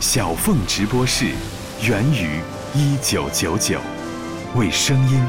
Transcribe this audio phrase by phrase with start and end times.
[0.00, 1.26] 小凤直播室，
[1.84, 2.38] 源于
[2.72, 3.80] 一九九九，
[4.54, 5.20] 为声音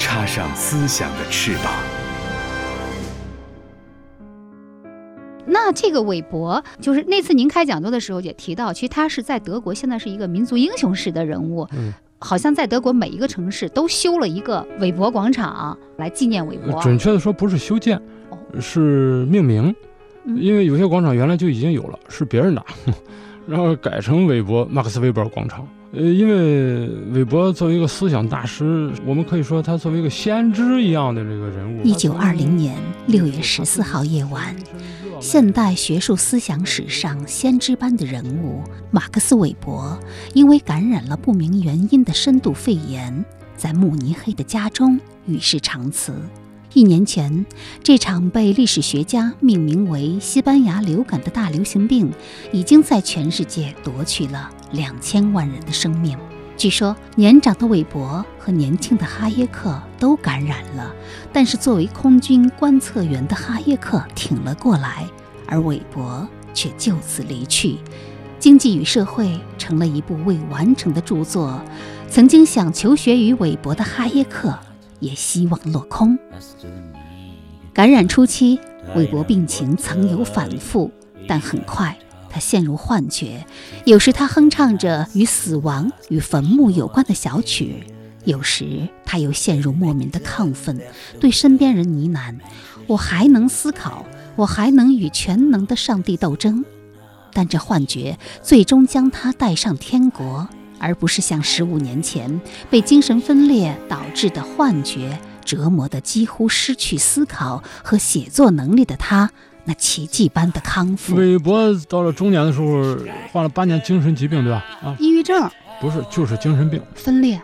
[0.00, 1.72] 插上思想的翅膀。
[5.46, 11.64] 那这个韦伯，就是那次您开讲座的时候也提到，其实他是在德国，现在是一个民族英雄式的人物。
[11.72, 16.82] 嗯，好像在德国每一个城市都修了一个韦伯广场来纪念韦伯。
[16.82, 18.00] 准确的说，不是修建，
[18.58, 19.72] 是命名，
[20.34, 22.64] 因为有些广场原来就已经有了，是别人的，
[23.46, 25.66] 然后改成韦伯马克思韦伯广场。
[25.92, 31.82] 呃，因为韦伯作为一个思想大师，我们可以说他作为一个先知一样的这个人物。
[31.82, 32.76] 一九二零年
[33.08, 34.54] 六月十四号夜晚，
[35.18, 39.98] 现代学术思想史上先知般的人物马克思韦伯，
[40.32, 43.24] 因为感染了不明原因的深度肺炎，
[43.56, 46.14] 在慕尼黑的家中与世长辞。
[46.72, 47.44] 一年前，
[47.82, 52.12] 这场被历史学家命名为西班牙流感的大流行病，
[52.52, 56.16] 已经在全世界夺去了两千万人的生命。
[56.56, 60.94] 据说，年长的韦伯和年轻的哈耶克都感染了，
[61.32, 65.04] 但是作为空军观测员的哈耶克挺了过来，
[65.48, 67.70] 而韦伯却就此离去。
[68.38, 69.26] 《经济与社会》
[69.58, 71.60] 成了一部未完成的著作。
[72.08, 74.56] 曾经想求学于韦伯的哈耶克。
[75.00, 76.16] 也希望落空。
[77.72, 78.60] 感染初期，
[78.94, 80.90] 韦伯病情曾有反复，
[81.26, 81.96] 但很快
[82.28, 83.44] 他陷入幻觉。
[83.84, 87.84] 有时他哼唱着与死亡与坟墓有关的小曲，
[88.24, 90.80] 有时他又陷入莫名的亢奋，
[91.18, 92.36] 对身边人呢喃
[92.86, 94.04] ：“我还能思考，
[94.36, 96.64] 我还能与全能的上帝斗争。”
[97.32, 100.48] 但这幻觉最终将他带上天国。
[100.80, 109.30] 而不是像十五年前被精神分裂导致的幻觉折磨的几乎失去思考和写作能力的他，
[109.64, 111.14] 那奇迹般的康复。
[111.14, 112.96] 韦伯到了中年的时候
[113.32, 114.64] 患了八年精神疾病，对吧？
[114.82, 115.48] 啊，抑郁症
[115.80, 117.40] 不是，就是精神病分裂，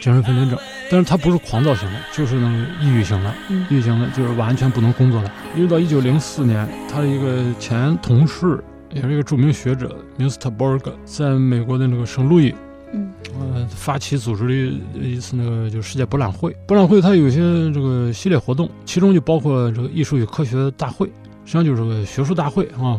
[0.00, 0.58] 精神分裂症。
[0.90, 3.34] 但是他不是狂躁型的，就是那个抑郁型的，
[3.68, 5.30] 抑郁型的，就是完全不能工作了。
[5.54, 12.54] 一直到一九零四年，他的一个前同事，也是一个著名学者明斯特伯尔格，在美国的那个圣路易。
[13.38, 14.46] 嗯，发起组织
[14.94, 17.38] 的一次那个就是世界博览会，博览会它有些
[17.72, 21.06] 这个系列活动，其中就包括这个艺术与科学大会，
[21.44, 22.98] 实际上就是个学术大会啊。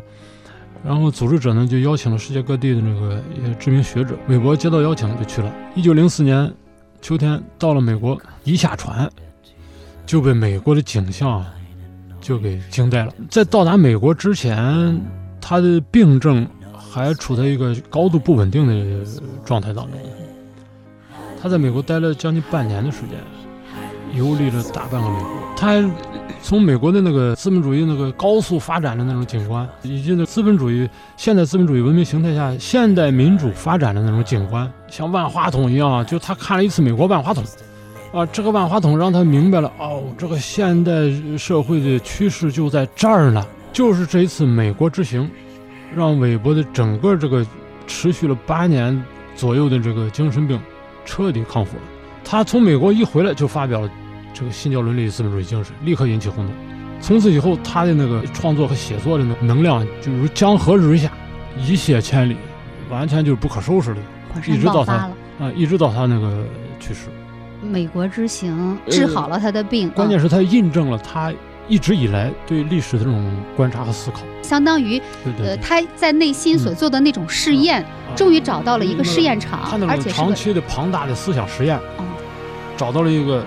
[0.83, 5.51] 然后组织者呢就邀请了世界各地的那个一些知名学者，韦伯接到邀请就去了。
[5.73, 6.53] 一九零四年
[7.01, 9.09] 秋天到了美国，一下船
[10.05, 11.43] 就被美国的景象
[12.21, 13.13] 就给惊呆了。
[13.29, 15.01] 在到达美国之前，
[15.39, 16.45] 他的病症。
[17.03, 19.11] 还处在一个高度不稳定的
[19.43, 19.99] 状态当中。
[21.41, 23.19] 他在美国待了将近半年的时间，
[24.13, 25.29] 游历了大半个美国。
[25.57, 25.83] 他
[26.41, 36.05] 从美国的那个资本主义那个高速发展的那种景观，以及那资本主义现代资本主义文明形态下现代民主发展的那种景观，像万花筒一样。
[36.05, 37.43] 就他看了一次美国万花筒，
[38.13, 40.91] 啊，这个万花筒让他明白了，哦，这个现代
[41.37, 43.45] 社会的趋势就在这儿呢。
[43.73, 45.29] 就是这一次美国之行。
[45.95, 47.45] 让韦伯的整个这个
[47.87, 49.01] 持续了八年
[49.35, 50.59] 左右的这个精神病
[51.05, 51.83] 彻底康复了。
[52.23, 53.89] 他从美国一回来就发表了
[54.33, 56.53] 这个新教伦理资本主义精神，立刻引起轰动。
[56.99, 61.11] 从此以后，他的那个创作和写作的那能量就如江河日下，
[61.57, 62.35] 一泻千里，
[62.89, 64.01] 完全就是不可收拾的。
[64.47, 64.93] 一直到他
[65.39, 66.43] 啊，一直到他那个
[66.79, 67.01] 去世。
[67.61, 71.31] 美国之行治好了他的病，关键是他印证了他。
[71.67, 75.01] 一直以来对历史的这种观察和思考，相当于
[75.39, 77.83] 呃他在内心所做的那种试验，
[78.15, 81.79] 终于找到了一个试验场，而且长期的庞大的思想实验，
[82.77, 83.43] 找到了一个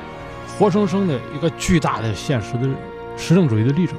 [0.59, 2.69] 活生生的一个巨大的现实的
[3.17, 3.95] 实证主义的例证。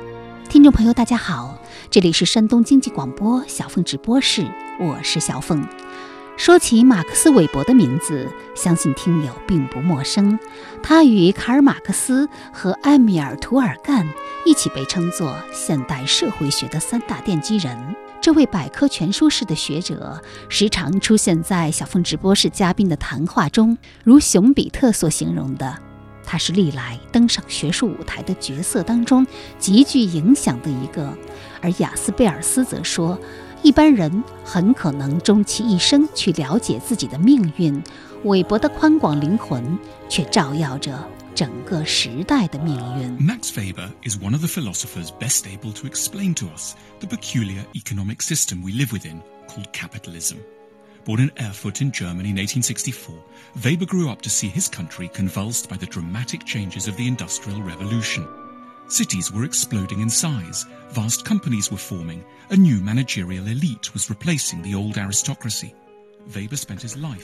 [0.49, 1.57] 听众朋友，大家好，
[1.89, 4.43] 这里是山东经济广播小凤直播室，
[4.79, 5.63] 我是小凤。
[6.39, 10.39] 说起马克思韦伯的名字，相信听友并不陌生。
[10.81, 14.07] 他与卡尔马克思和埃米尔图尔干
[14.45, 17.77] 一起被称作现代社会学的三大奠基人。
[18.21, 25.77] 这位百科全书式的学者，时常出现在小凤直播室嘉宾的谈话中，如熊彼特所形容的，
[26.23, 29.27] 他是历来登上学术舞台的角色当中
[29.57, 31.13] 极具影响的一个。
[31.61, 33.19] 而雅斯贝尔斯则说。
[33.62, 37.82] 一般人很可能终其一生去了解自己的命运，
[38.24, 39.78] 韦伯的宽广灵魂
[40.08, 41.02] 却照耀着
[41.34, 43.18] 整个时代的命运。
[43.18, 48.20] Max Weber is one of the philosophers best able to explain to us the peculiar economic
[48.20, 50.38] system we live within, called capitalism.
[51.06, 53.14] Born in Erfurt in Germany in 1864,
[53.62, 57.60] Weber grew up to see his country convulsed by the dramatic changes of the Industrial
[57.62, 58.26] Revolution.
[58.89, 64.63] Cities were exploding in size, vast companies were forming, a new managerial elite was replacing
[64.63, 65.75] the old aristocracy.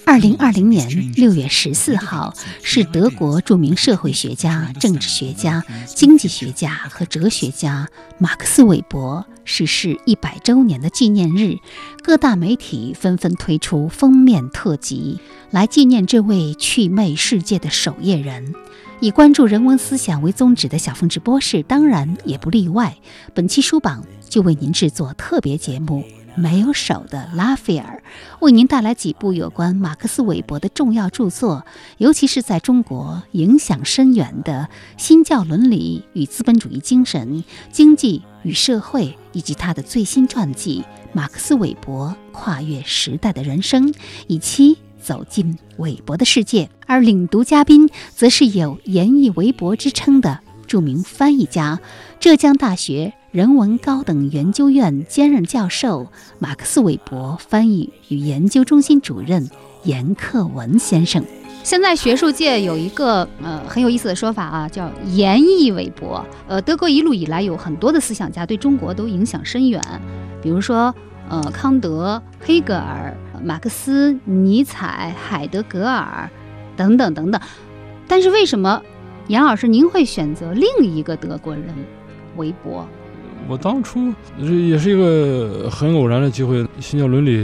[0.05, 2.33] 二零二零年六月十四号
[2.63, 11.57] 是德国著名社会学家、政治学家、经济学家和哲学家马克思·韦伯逝世一百周年的纪念日。
[12.01, 15.19] 各大媒体纷纷推出封面特辑
[15.51, 18.53] 来纪念这位趣魅世界的守夜人。
[19.01, 22.95] 以关注人文思想为宗旨的小凤直播室当然也不例外。
[23.33, 26.03] 本期书榜就为您制作特别节目。
[26.37, 28.03] 没有手的拉斐尔
[28.41, 31.65] 为您带来几部有关马克思韦伯的重要著作，
[31.97, 34.67] 尤其是在中国影响深远的
[35.01, 37.27] 《新教伦理与资本主义精神》
[37.71, 40.83] 《经济与社会》，以及他的最新传记
[41.13, 43.93] 《马克思韦伯跨越时代的人生》，
[44.27, 46.69] 以期走进韦伯的世界。
[46.87, 51.79] 而领读嘉宾则是有“演绎韦伯”之称的著名翻译家，
[52.19, 53.13] 浙江大学。
[53.31, 56.07] 人文高等研究院兼任教授、
[56.39, 59.49] 马克思韦伯翻译与研究中心主任
[59.83, 61.21] 严克文先生。
[61.61, 66.25] 现在学术界有一个呃很有意思的说法啊，叫研绎韦伯。
[66.47, 69.81] 呃，德国一路以来有很多的思想家对中国都影响深远，
[70.41, 70.95] 比如说
[71.27, 73.13] 呃康德、黑格尔、
[73.43, 76.29] 马克思、尼采、海德格尔
[76.75, 77.41] 等等等等。
[78.07, 78.81] 但是为什么
[79.27, 81.73] 杨老师您会选择另一个德国人
[82.35, 82.87] 韦伯？
[83.47, 87.37] 我当初也是一个很偶然的机会，《新教伦理》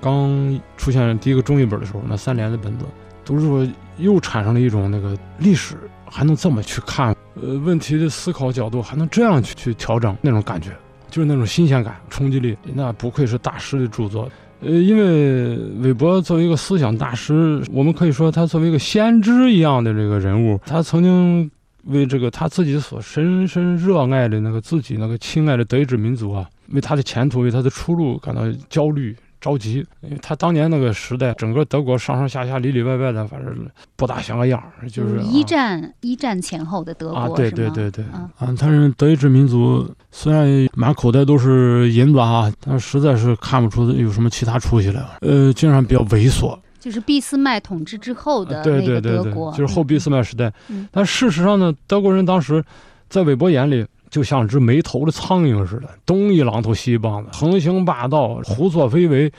[0.00, 2.84] 刚出现第一个中译本的时候，那三联的本子，
[3.24, 3.66] 读时候
[3.98, 5.76] 又产生了一种那个历史
[6.10, 10.70] 还能这么去看，呃，问题的思考角度还能这样去去调整那种感觉，
[11.10, 14.30] 就是那种新鲜感、冲击力，那不愧是大师的著作。
[14.60, 21.50] 呃，因为韦伯作为一个思想大师，我们可以说他作为一个先知一样的这个人物，他曾经。
[21.84, 29.86] 为这个他自己所深深热爱的那个自己那个亲爱的德意志民族啊，为他的前途、为他的出路感到焦虑着急。
[30.00, 33.54] 因为他当年那个时代，整个德国上上下下里里外外的，反正
[33.96, 34.88] 不大像个样儿。
[34.88, 45.04] 就是一战一战前后的德国啊，对对对对，啊，他是德意志民族，虽然满口袋都是银子啊，但实在是看不出有什么其他出息来。
[45.20, 46.58] 呃，经常比较猥琐。
[46.80, 50.50] 就是俾斯麦统治之后的那个德国，就是后俾斯麦时代。
[50.92, 52.64] 但事实上呢，德国人当时
[53.10, 59.32] 在韦伯眼里就像只没头的苍蝇似的，东一榔头西一棒子，横行霸道，胡作非为，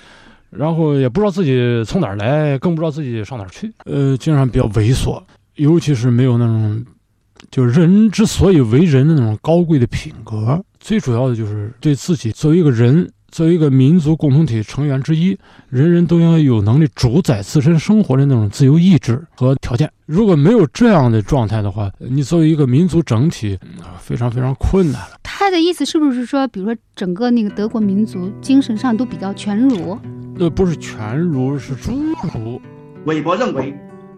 [0.49, 3.71] 然后也不知道自己从哪儿来，更不知道自己上哪儿去。
[3.85, 5.21] 呃，经常比较猥琐，
[5.55, 6.85] 尤其是没有那种
[7.51, 10.63] 就人之所以为人的那种高贵的品格。
[10.79, 13.11] 最主要的就是对自己作为一个人。
[13.31, 15.37] 作为一个民族共同体成员之一，
[15.69, 19.89] 人人都应该有能力主宰自身生活的那种自由意志和条件。
[20.05, 23.57] 如果没有这样的状态的话，你作为一个民族整体，
[23.99, 25.19] 非常非常困难了。
[25.23, 29.97] 他的意思是不是说，比如说整个那个德国民族精神上都比较全儒？
[30.37, 31.91] 呃不是全儒，是侏
[32.33, 32.61] 儒。
[33.05, 33.73] 韦伯认为，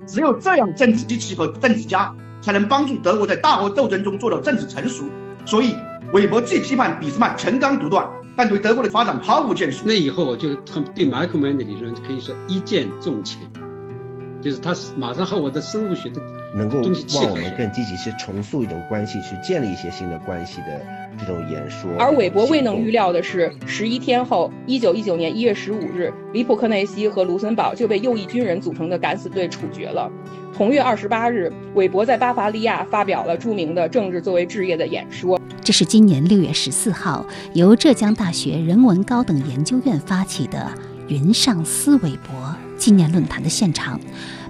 [0.07, 5.03] 只有这样政治机器和政治家才能帮助德国在大国斗争中做到政治成熟。
[5.45, 5.75] 所以，
[6.13, 8.07] 韦伯既批判俾斯麦陈刚独断。
[8.35, 9.83] 但对德国的发展毫无建树。
[9.85, 13.39] 那以后我就他对马克曼的理论可以说一见钟情，
[14.41, 16.21] 就是他马上和我的生物学的
[16.55, 20.81] 能够让我们更积极去重塑一种关系，去建立一些新的关系的
[21.17, 21.89] 这种演说。
[21.99, 30.11] 而韦伯未能预料的是，十一天后，一九一九年一月十五日，里普克内西和卢森堡就被右翼军人组成的敢死队处决了。
[30.61, 35.41] 同月二十八日，韦伯在巴伐利亚发表了著名的政治作为置业的演说。
[35.59, 37.25] 这是今年六月十四号
[37.55, 40.71] 由浙江大学人文高等研究院发起的
[41.09, 43.99] “云上思韦伯”纪念论坛的现场。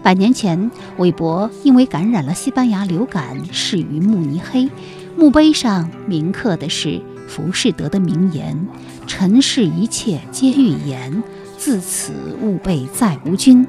[0.03, 4.69] 百年前，韦伯因为感染了西班牙流感逝于慕尼黑，
[5.15, 8.67] 墓碑上铭刻的是浮士德的名言
[9.07, 11.23] ：“尘世一切皆预言，
[11.57, 13.65] 自此吾辈再无君。”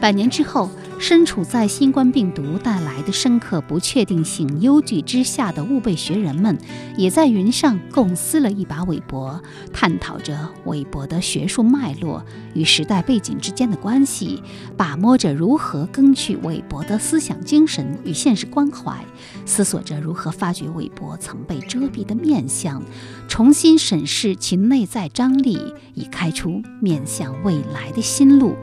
[0.00, 0.70] 百年之后。
[1.02, 6.56] 身处在新冠病毒带来的深刻不确定性忧惧之下的物备学人们，
[6.96, 9.42] 也在云上共思了一把韦伯，
[9.72, 14.40] 探讨着韦伯的学术脉络与时代背景之间的关系，
[14.76, 19.04] 把摸着如何根据韦伯的思想精神与现实关怀，
[19.44, 22.80] 思索着如何发掘韦伯曾被遮蔽的面相，
[23.26, 28.54] 重新审视其内在张力，以开出面向未来的新路。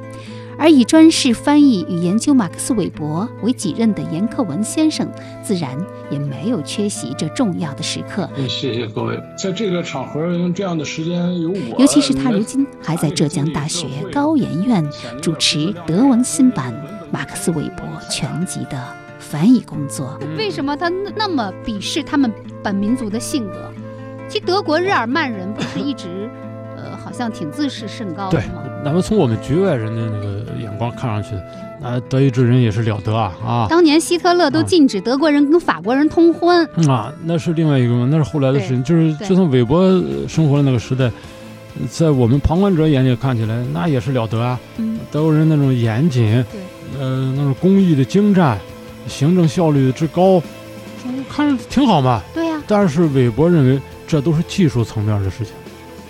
[0.60, 5.10] 而以专事翻译与研究马克思韦伯为己任的严克文先生，
[5.42, 5.78] 自然
[6.12, 8.30] 也没有缺席这重要的时刻。
[8.50, 14.86] 谢谢各位，在这个场合用这样的时间有我，尤其是他如今还在浙江大学高研院
[15.22, 16.74] 主持德文新版
[17.10, 18.78] 马克思韦伯全集的
[19.18, 20.20] 翻译工作。
[20.38, 22.30] 为什么他那那么鄙视他们
[22.62, 23.72] 本民族的性格？
[24.28, 26.30] 其实德国日耳曼人不是一直，
[26.75, 30.49] 呃，好像挺自视甚高的对吗？，那么从我们局外人的那个眼
[30.79, 31.36] 光看上去，
[31.81, 33.67] 那德意志人也是了得啊啊！
[33.69, 38.83] 当年希特勒都啊禁止德国人跟法国人通婚，啊，那是另外一个，那是后来的事情。
[38.83, 41.12] 就是对就从韦伯呃生活的那个时代，
[41.89, 44.57] 在我们旁观者眼里看起来，那也是了得啊。
[44.77, 46.62] 嗯，德国人那种严谨，对，
[47.00, 48.57] 呃，那种工艺的精湛，
[49.07, 50.41] 行政效率之高，
[51.29, 52.21] 看着挺好嘛。
[52.33, 55.53] 对呀、但是韦伯认为这都是技术层面的事情，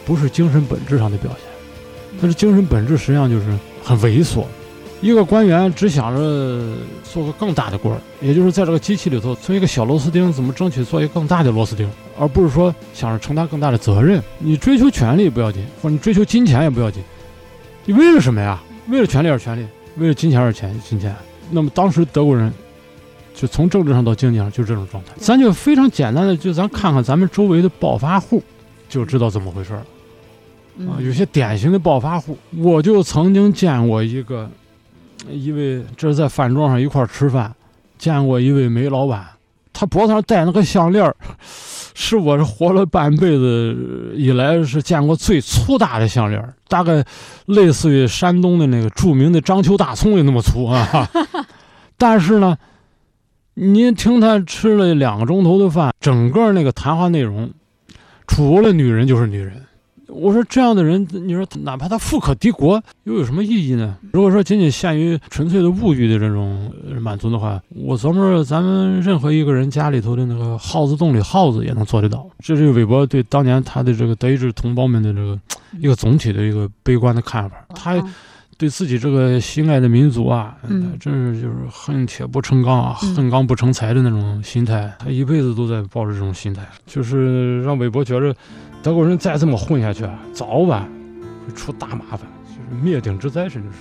[0.05, 1.41] 不是精神本质上的表现。
[2.21, 3.45] 但是精神本质实际上就是
[3.83, 4.43] 很猥琐。
[5.01, 11.89] 一个官员只想着做个更大的官儿，也就是在这个机器里头，从一个小螺丝钉怎么争取做一个更大的螺丝钉，
[12.20, 14.22] 而不是说想着承担更大的责任。
[14.39, 17.01] 你追求权利不要紧，或者你追求金钱也不要紧，
[17.86, 18.62] 你为了什么呀？
[18.88, 19.65] 为了权利而权利，
[19.98, 21.15] 为了金钱而钱金钱。
[21.51, 22.51] 那么当时德国人
[23.34, 25.12] 就从政治上到经济上就这种状态。
[25.18, 28.44] 咱就非常简单的，就咱看看咱们周围的暴发户，
[28.89, 29.86] 就知道怎么回事了。
[30.88, 34.50] 啊，有，些典型的暴发户，我就曾经见过一个，
[35.27, 37.53] 一位这是在饭桌上一块吃饭，
[37.97, 39.25] 见过一位煤老板，
[39.73, 41.13] 他脖子上戴那个项链，
[41.93, 47.03] 是我是活了半辈子以来是见过最粗大的项链，大概
[47.45, 51.09] 类似于山东的那个著名的章丘大葱也那么粗啊。
[51.97, 52.57] 但是呢，
[53.55, 57.51] 您听他吃了两个钟头的饭，整个那个谈话内容，
[58.25, 59.65] 除了女人就是女人。
[60.12, 63.96] 我说这样的人，你说哪怕他富可敌国，又有什么意义呢？
[64.12, 72.28] 如果说仅仅限于纯粹的物欲的这种满足的话，我琢磨着咱们任何一个人家里头的那个耗子洞里耗子也能做得到。
[72.39, 75.39] 这是韦伯对当年他的这个德意志同胞们的这个
[75.80, 77.56] 一个总体的一个悲观的看法。
[77.75, 78.04] 他
[78.60, 84.94] 对自己这个心爱的民族啊，嗯真是就是恨铁不成钢啊，嗯恨钢不成材的那种心态。
[85.00, 88.36] 他一辈子都在抱着这种心态，就是让韦伯觉着
[88.84, 90.84] 德国人再这么混下去啊，早晚
[91.48, 93.78] 会出大麻烦，就是灭顶之灾，甚至是。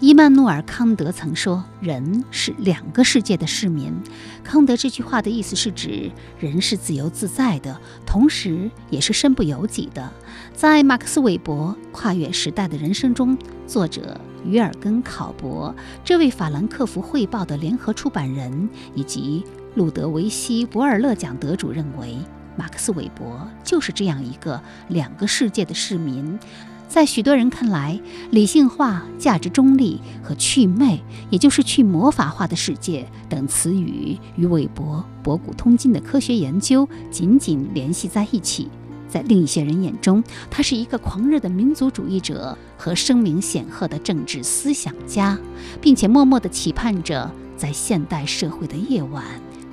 [0.00, 3.94] 伊曼努尔·康德曾说：“人是两个世界的市民。”
[4.42, 6.10] 康德这句话的意思是指
[6.40, 10.10] 人是自由自在的，同时也是身不由己的。
[10.54, 19.42] 在马克思·韦伯《跨越时代的人生》中，作者于尔根·考伯这位法兰克福汇报的联合出版人以及
[19.74, 22.16] 路德维希·博尔勒奖得主认为，
[22.56, 26.38] 马克思·韦伯就是这样一个两个世界的市民。
[26.86, 27.98] 在许多人看来，
[28.30, 38.68] 理性化、价值中立和祛魅，也就是去魔法化的世界等词语，与韦伯博古通今的科学研究紧紧联系在一起。
[39.12, 45.38] 在另一些人眼中，他是一个狂热的民族主义者和声名显赫的政治思想家，
[45.82, 49.22] 并且默默地期盼着在现代社会的夜晚，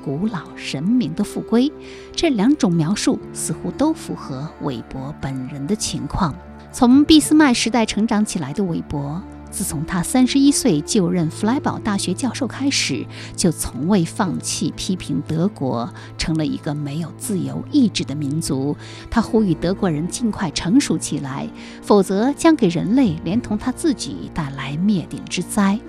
[0.03, 1.71] 古老神明的复归。
[2.13, 6.35] 这两种描述似乎都符合韦伯本人的情况。
[6.73, 18.75] 从俾斯麦时代成长起来的韦伯，自从他三十一岁就任弗莱堡大学教授开始，就从未放弃批评德国成了一个没有自由意志的民族。
[19.09, 21.49] 他呼吁德国人尽快成熟起来，
[21.81, 25.79] 否则将给人类连同他自己带来灭顶之灾。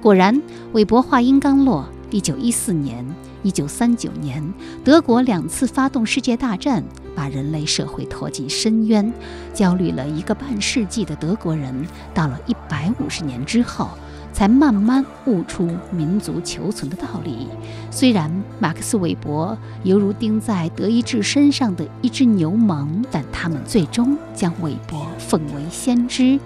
[0.00, 0.40] 果然，
[0.72, 3.04] 韦伯话音刚落，一九一四年、
[3.42, 4.52] 一九三九年，
[4.84, 6.84] 德国两次发动世界大战，
[7.16, 9.12] 把人类社会拖进深渊。
[9.52, 11.74] 焦虑了一个半世纪的德国人，
[12.14, 13.88] 到了一百五十年之后，
[14.32, 17.48] 才慢慢悟出民族求存的道理。
[17.90, 18.30] 虽然
[18.60, 26.38] 马克思韦伯犹如钉在德意志身上的一只牛虻，但他们最终将韦伯奉为先知。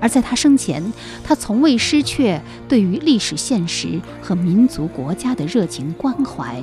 [0.00, 0.82] 而在他生前，
[1.22, 6.60] 他从未失却对于历史现实和民族国家的热情关怀。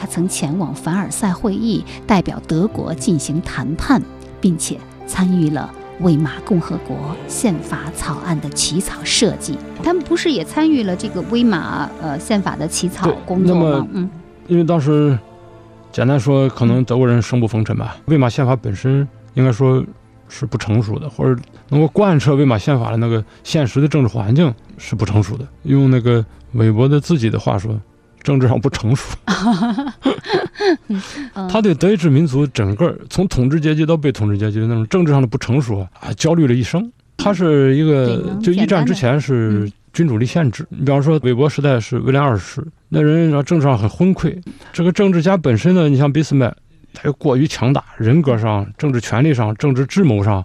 [0.00, 4.00] 他曾前往凡尔赛会议，代表德国进行谈判，
[4.40, 6.96] 并且参与了魏玛共和国
[7.28, 9.58] 宪法草案的起草设计。
[9.82, 13.86] 他们不是也参与了这个魏玛呃宪法的起草工作吗？
[13.92, 14.08] 嗯
[14.48, 15.16] 因为当时，
[15.92, 17.98] 简单说，可能德国人生不逢辰吧。
[18.06, 19.84] 魏玛宪法本身应该说
[20.28, 25.46] 是不成熟的，或者能够贯彻魏玛宪法的那个现实的政治环境是不成熟的。
[25.64, 27.78] 用那个韦伯的自己的话说，
[28.22, 29.16] 政治上不成熟。
[30.88, 31.00] 嗯
[31.48, 36.90] 他对德意志民族整个从统治阶级到被统治阶级的那种政治上的不成熟啊，啊焦虑了一生。
[37.16, 44.40] 他是一个就一战之前是嗯君主立宪制，你比方说韦伯时代是威廉二世，那人啊政治上很昏聩。
[44.72, 46.54] 这个政治家本身呢，你像俾斯麦，
[46.94, 50.44] 他又过于强大，人格上、政治权力上、政治智谋上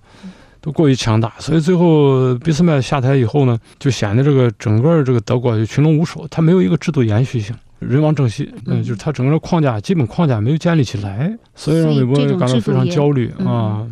[0.62, 7.55] 都过于强大，所以最后俾斯麦下台以后呢，就显得这个整个这个德国就群龙无首，他没有一个制度延续性。
[7.79, 13.86] 人亡政息，嗯，就是他整个框架基本框架没有建立起来，所以让韦伯感到非常焦虑啊。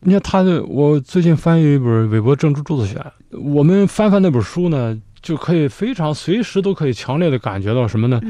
[0.00, 8.20] 你看他的，我最近翻译一本韦伯政治著作选，我们翻翻那本书呢，就可以非常随时都可以强烈的感觉到什么呢？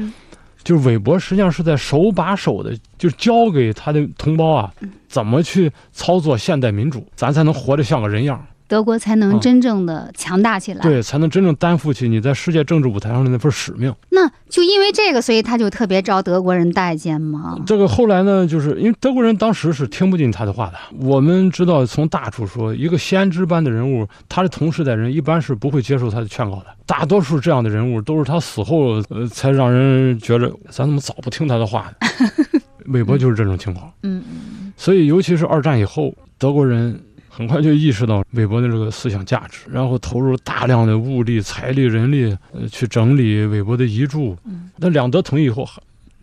[0.63, 4.73] 就是韦伯实际上是在手把手的，就是教给他的同胞啊，
[5.07, 8.45] 怎么去操作现代民主，咱才能活得像个人样。
[8.69, 13.91] 德国才能真正的强大起来，对，才能真正担负起你在世界政治舞台上的那份使命。
[14.09, 17.57] 那就因为这个，所以他就特别招德国人待见吗？
[17.65, 20.73] 这个后来呢，就是因为德国人当时是听不进他的话的。
[20.99, 26.67] 我们知道，从大处说，一个先知般的人物，他的同时代人一般是不会接受他的劝告的。
[26.85, 32.07] 大多数这样的人物都是他死后，呃，才让人觉着咱怎么早不听他的话呢？
[32.87, 33.91] 韦伯就是这种情况。
[34.03, 34.71] 嗯嗯。
[34.77, 36.99] 所以，尤其是二战以后，德国人。
[37.39, 44.35] 很快就意识到韦伯的这个思想价值，然后投入大量的物力、财力、人力，呃，去整理韦伯的遗著。
[44.75, 45.65] 那两德统一以后，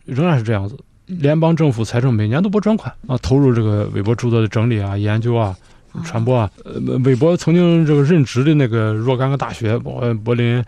[0.05, 0.77] 仍然是这样子。
[1.07, 5.57] 联邦政府财政每年都拨专款啊，投入这个韦伯著作的整理啊、研究啊、
[6.05, 6.51] 传播啊。
[6.67, 10.63] 呃，韦伯曾经这个任职的那个若干个大学，包括柏林、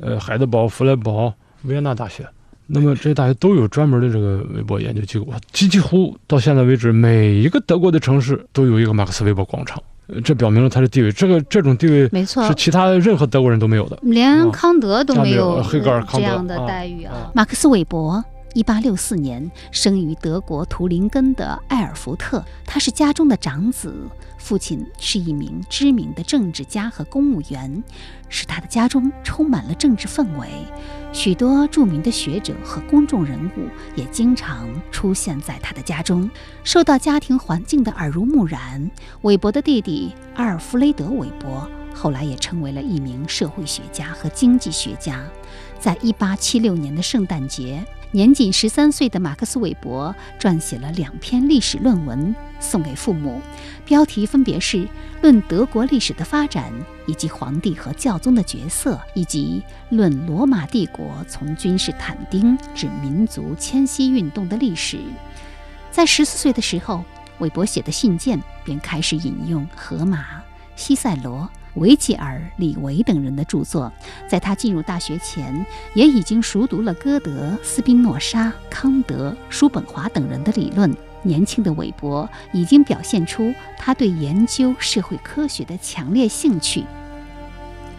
[0.00, 1.32] 呃海德堡、弗莱堡、
[1.62, 2.26] 维也纳大学。
[2.66, 9.80] 那么这些大学都有专门的这个韦伯研究机构，几几乎到现在为止，每一个德国的城市都有一个马克思韦伯广场。
[10.24, 17.30] 这表明了他的地位，这个这种地位没错，是其他任何德国人都没有的，连康德都没有黑格尔这样的待遇啊。
[17.34, 18.22] 马克思韦伯，
[18.54, 23.94] 一八六四年生于德国图林根的埃尔福特，他是家中的长子。
[24.36, 27.82] 父亲是一名知名的政治家和公务员，
[28.28, 30.48] 使他的家中充满了政治氛围。
[31.12, 36.28] 许多著名的学者和公众人物也经常出现在他的家中。
[36.64, 38.90] 受到家庭环境的耳濡目染，
[39.22, 45.22] 韦伯的弟弟阿尔弗雷德·韦伯后来也成为了一名社会学家和经济学家。
[45.78, 47.82] 在一八七六年的圣诞节。
[48.14, 53.40] 年仅十三岁的马克思韦伯撰写了两篇历史论文送给父母，
[53.86, 54.76] 标题分别是
[55.22, 56.70] 《论德国历史的发展
[57.06, 59.62] 以及皇帝和教宗的角色》，以及
[59.96, 64.98] 《论罗马帝国从君士坦丁至民族迁徙运动的历史》。
[65.90, 67.02] 在十四岁的时候，
[67.38, 70.42] 韦伯写的信件便开始引用荷马、
[70.76, 71.48] 西塞罗。
[71.74, 73.90] 维吉尔、李维等人的著作，
[74.28, 80.94] 在他进入大学前，也已经熟读了歌德、斯宾诺莎、康德、叔本华等人的理论。
[81.22, 86.84] 年轻的韦伯已经表现出他对研究社会科学的强烈兴趣。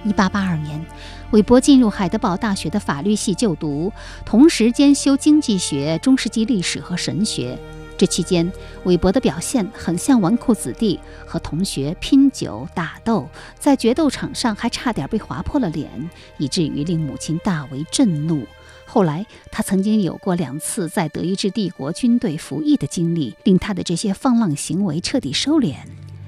[0.05, 0.85] 1882年，
[1.31, 3.93] 韦伯进入海德堡大学的法律系就读，
[4.25, 7.57] 同时兼修经济学、中世纪历史和神学。
[8.03, 8.51] 这期间，
[8.83, 15.89] 韦伯的表现很像纨绔子弟，和同学拼酒打斗，在决斗场上还差点被划破了脸，
[16.37, 18.45] 以至于令母亲大为震怒。
[18.85, 25.75] 后来，他曾经有过两次在德意志帝国军队服役的经历，令他的这些放浪行为彻底收敛。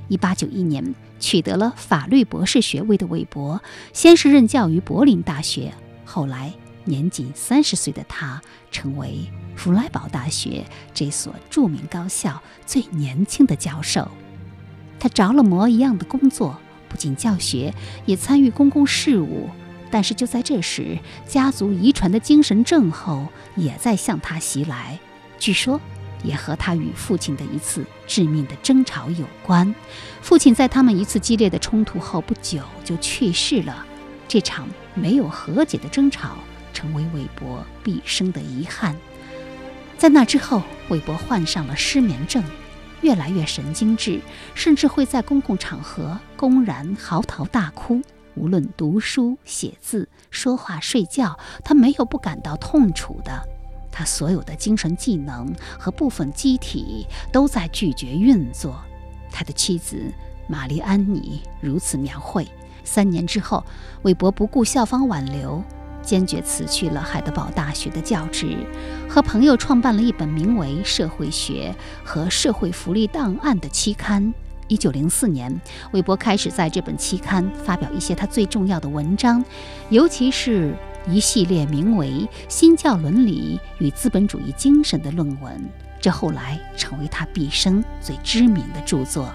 [0.07, 3.61] 1891年，取得了法律博士学位的韦伯，
[3.91, 5.73] 先是任教于柏林大学，
[6.05, 6.53] 后来
[6.85, 9.29] 年仅三十岁的他成为。
[9.55, 14.11] 弗莱堡大学这所著名高校最年轻的教授，
[14.99, 17.73] 他着了魔一样的工作，不仅教学，
[18.05, 19.49] 也参与公共事务。
[19.89, 24.99] 但是就在这时，家族遗传的精神症候也在向他袭来，
[25.39, 25.79] 据说
[26.21, 29.73] 也和他与父亲的一次致命的争吵有关。
[30.21, 33.85] 父亲在他们一次激烈的冲突后不久就去世了。
[34.27, 36.35] 这场没有和解的争吵
[36.75, 38.95] 成为韦伯毕生的遗憾。
[39.97, 42.43] 在那之后，韦伯患上了失眠症，
[43.01, 44.19] 越来越神经质，
[44.53, 48.01] 甚至会在公共场合公然嚎啕大哭。
[48.35, 53.31] 无论读书、写字、说话、睡觉，他没有不感到痛楚的。
[53.89, 58.83] 他所有的精神技能和部分机体都在拒绝运作。
[59.31, 60.11] 他的妻子
[60.49, 62.45] 玛丽安妮如此描绘。
[62.83, 63.63] 三年之后，
[64.03, 65.63] 韦伯不顾校方挽留。
[66.05, 68.55] 坚决辞去了海德堡大学的教职，
[69.09, 74.33] 和朋友创办了一本名为《社会学和社会福利档案》的期刊。
[74.67, 75.53] 一九零四年，
[75.91, 79.43] 韦伯开始在这本期刊发表一些他最重要的文章，
[79.89, 80.73] 尤其是
[81.07, 82.07] 一系列名为
[82.47, 89.31] 《新教伦理与资本主义精神》的论文，这后来成为他毕生最知名的著作。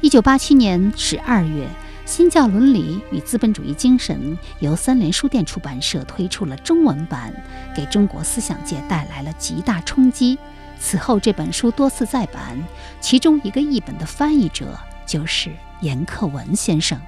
[0.00, 1.66] 一九八七年十二月。
[2.08, 7.30] 新教伦理与资本主义精神由三联书店出版社推出了中文版，
[7.76, 10.38] 给中国思想界带来了极大冲击。
[10.80, 12.58] 此后，这本书多次再版，
[12.98, 16.98] 其中一个译本的翻译者就是严克文先生。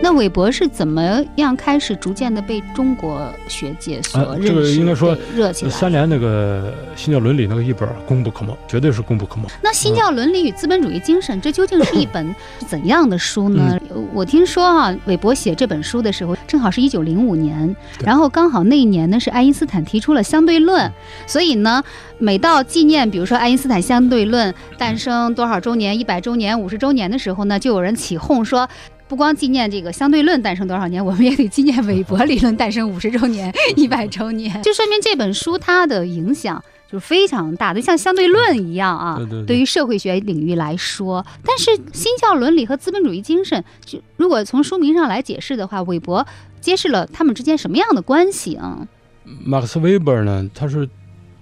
[0.00, 1.02] 那韦伯是怎么
[1.36, 5.70] 样开始逐渐的被中国学界所啊，认识、这个应该说热起来？
[5.72, 9.48] 三联那个新教伦理那个一本功不可没，绝对是功不可没。
[9.60, 12.34] 那《新教伦理与资本主义精神》这究竟是一本
[12.68, 13.78] 怎样的书呢？
[13.90, 20.90] 嗯我听说啊，韦伯写这本书的时候，正好是一九零五年，然后刚好那一年呢是爱因斯坦提出了相对论，
[21.26, 21.82] 所以呢，
[22.18, 28.68] 每到纪念，比如说爱因斯坦相对论诞生多少周年、一百周年、五十周年的时候呢，就有人起哄说。
[29.08, 39.16] 不光纪念这个相对论诞生多少年，我们也得纪念韦伯理论诞生五十周年、一百周年， 就说明这本书它的影响就是非常大的，像相对论一样啊。
[39.16, 46.26] 对对对于社会学领域来说，但是新教伦理和资本主义精神，就如果从书名上来解释的话，韦伯
[46.60, 48.86] 揭示了他们之间什么样的关系啊？
[49.24, 50.88] 马克思韦伯呢，他是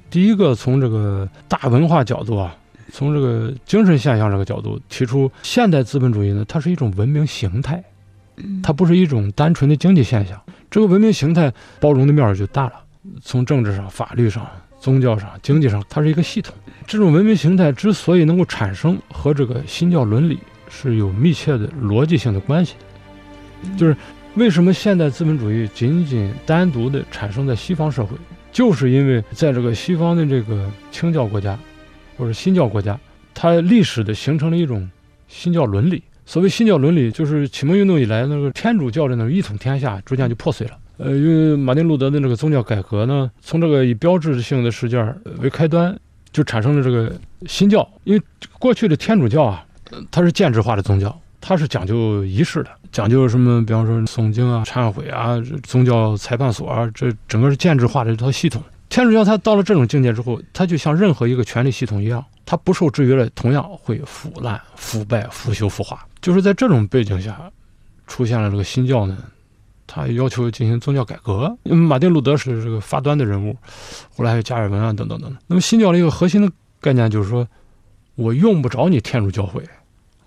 [0.09, 2.57] 第一个从这个大文化角度啊，
[2.93, 7.83] 从这个精神现象这个角度提出，现代资本主义呢，它是一种文明形态，
[8.63, 10.41] 它不是一种单纯的经济现象。
[10.71, 12.73] 这个文明形态包容的面儿就大了，
[13.23, 14.47] 从政治上、法律上、
[14.81, 16.55] 宗教上、经济上，它是一个系统。
[16.87, 22.75] 这种文明形态之所以能够产生，和这个新教伦理是有密切的逻辑性的关系
[23.63, 23.97] 的，就是。
[24.37, 28.15] 为什么现代资本主义仅仅单独的产生在西方社会？
[28.53, 31.59] 就是因为在这个西方的这个清教国家，
[32.17, 32.99] 或者新教国家，
[33.35, 34.89] 它历史的形成了一种
[35.29, 36.03] 新教伦理。
[36.25, 40.77] 所谓新教伦理，就是启蒙运动以来那个天主教的那种一统天下，逐渐就破碎了。
[40.99, 45.97] 呃，因为马丁路德的那个宗教改革呢，从这个以标志性的事件为开端，
[46.33, 47.13] 就产生了这个
[47.47, 47.87] 新教。
[48.05, 48.23] 因为
[48.59, 49.65] 过去的天主教啊，
[50.11, 51.17] 它是建制化的宗教。
[51.39, 53.65] 它是讲究仪式的，讲究什么？
[53.65, 58.61] 比方说诵经啊、忏悔啊、宗教裁判所啊，这整个是建制化的一套系统。
[58.89, 66.07] 天主教它到了这种境界之后，它就像任何一个权力系统一样，它不受制约了，同样会腐烂、腐败、腐朽、腐化。
[66.21, 67.51] 就是在这种背景下，
[68.07, 69.17] 出现了这个新教呢，
[69.87, 71.57] 他要求进行宗教改革。
[71.65, 73.57] 马丁路德是这个发端的人物，
[74.17, 75.39] 后来还有加尔文啊等等等等。
[75.47, 77.47] 那么新教的一个核心的概念就是说，
[78.15, 79.63] 我用不着你天主教会。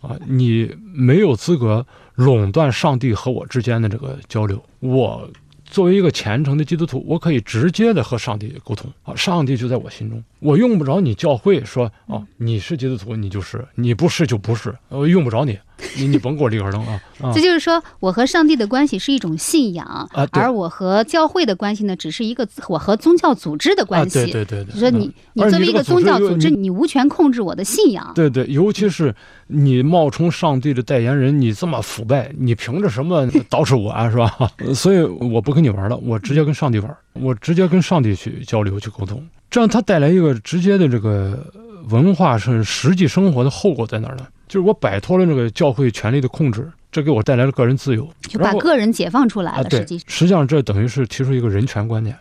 [0.01, 4.63] 啊，你没有资格垄断上帝和我之间的这个交流。
[4.79, 5.29] 我
[5.69, 8.91] 作为一个虔诚的基督徒，我可以直接的和上帝沟通。
[9.03, 15.57] 啊，上帝就在我心中，我用不着你教会说，哦，你是基督徒，你就是；你不是就不是，我用不着你，
[15.97, 17.01] 你你甭给我立个灯啊。
[17.21, 24.19] 啊这就是说，我和上帝的关系是一种信仰，啊而我和教会的关系呢，只是一个我和宗教组织的关系。
[24.19, 24.73] 啊，对对对对。
[24.73, 28.09] 就说你，嗯你作为一个宗教组织，你你无权控制我的信仰。
[28.15, 29.13] 对对，尤其是
[29.47, 34.31] 你冒充上帝的代言人，你这么腐败，你凭着什么捯饬我啊，是吧？
[34.73, 41.51] 所以我不跟你玩了，我直接跟上帝玩，我直接跟上帝去交流去沟通，这样它带来一个直接的这个
[41.89, 44.27] 文化是实际生活的后果在哪儿呢？
[44.47, 49.63] 就是我摆脱了这个教会权力的控制，这给我带来了个人自由，就把个人解放出来啊，了。
[49.65, 52.17] 对实际，实际上这等于是提出一个人权观念，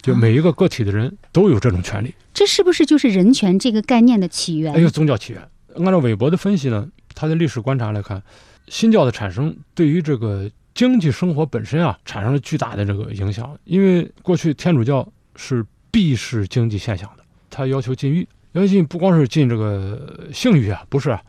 [0.00, 2.14] 就每一个个体的人都有这种权利。
[2.32, 4.74] 这是不是就是人权这个概念的起源？
[4.74, 5.42] 哎呦，宗教起源。
[5.76, 8.22] 按照韦伯的分析呢，他的历史观察来看，
[8.68, 13.54] 新教的产生对于这个经济生活本身啊，产生了巨大的这个影响。
[13.64, 15.62] 因为过去天主教是
[15.96, 21.22] 避视经济现象的，他要求禁欲，要求禁不光是禁这个性欲啊，不是啊，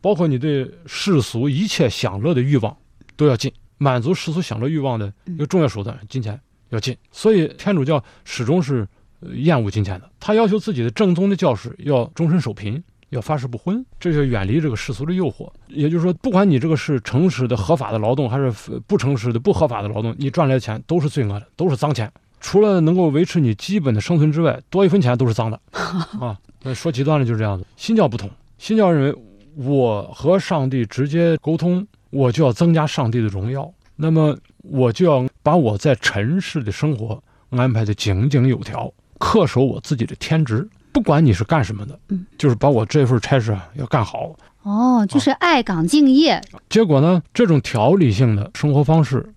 [0.00, 2.74] 包括你对世俗一切享乐的欲望
[3.16, 6.96] 都要禁，满足世俗享乐欲望的一个重要手段，金钱要禁。
[7.12, 8.88] 所以天主教始终是
[9.20, 12.82] 呃厌恶金钱的，他要求自己的正宗的教士要终身守贫。
[13.10, 15.48] 要发誓不婚，这就远离这个世俗的诱惑。
[15.68, 22.10] 也就是说，不管你这个是诚实的合法的劳动，还是呃不诚实的不合法的劳动，你赚来的钱都是罪恶的，都是脏钱。
[22.44, 25.58] 除了能够维持你基本的生存之外，多一分钱都是脏的
[26.20, 26.38] 啊。
[26.62, 27.64] 那说极端了就是这样子。
[27.74, 29.22] 新教不同，新教认为
[29.56, 40.68] 我和上帝直接沟通，我就要增加上帝的荣耀，那么我就要把我在尘世的生活安排的井井有条，恪守我自己的天职。
[40.92, 44.36] 不管你是干什么的，嗯，就是把我这份差事啊要干好。
[44.64, 46.42] 哦，就是爱岗敬业。
[46.68, 49.32] 结果呢，这种条理性的生活方式，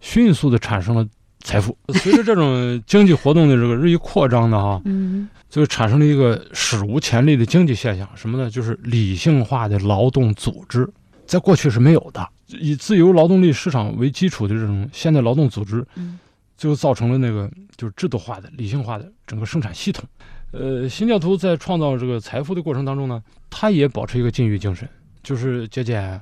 [0.00, 1.04] 迅速的产生了
[1.44, 1.76] 财富。
[1.94, 8.50] 随着这种经济活动的这个日益扩张呢，哈，嗯，就产生了一个史无前例的经济现象，什么呢？
[8.50, 10.90] 就是理性化的劳动组织，
[11.26, 12.28] 在过去是没有的。
[12.48, 16.18] 以自由劳动力市场为基础的这种现代劳动组织，嗯，
[16.56, 20.04] 就造成了那个就是制度化的、理性化的整个生产系统。
[20.52, 24.88] 呃，新教徒在创造这个财富的过程当中呢，他也保持一个禁欲精神，
[25.22, 26.20] 就是节俭，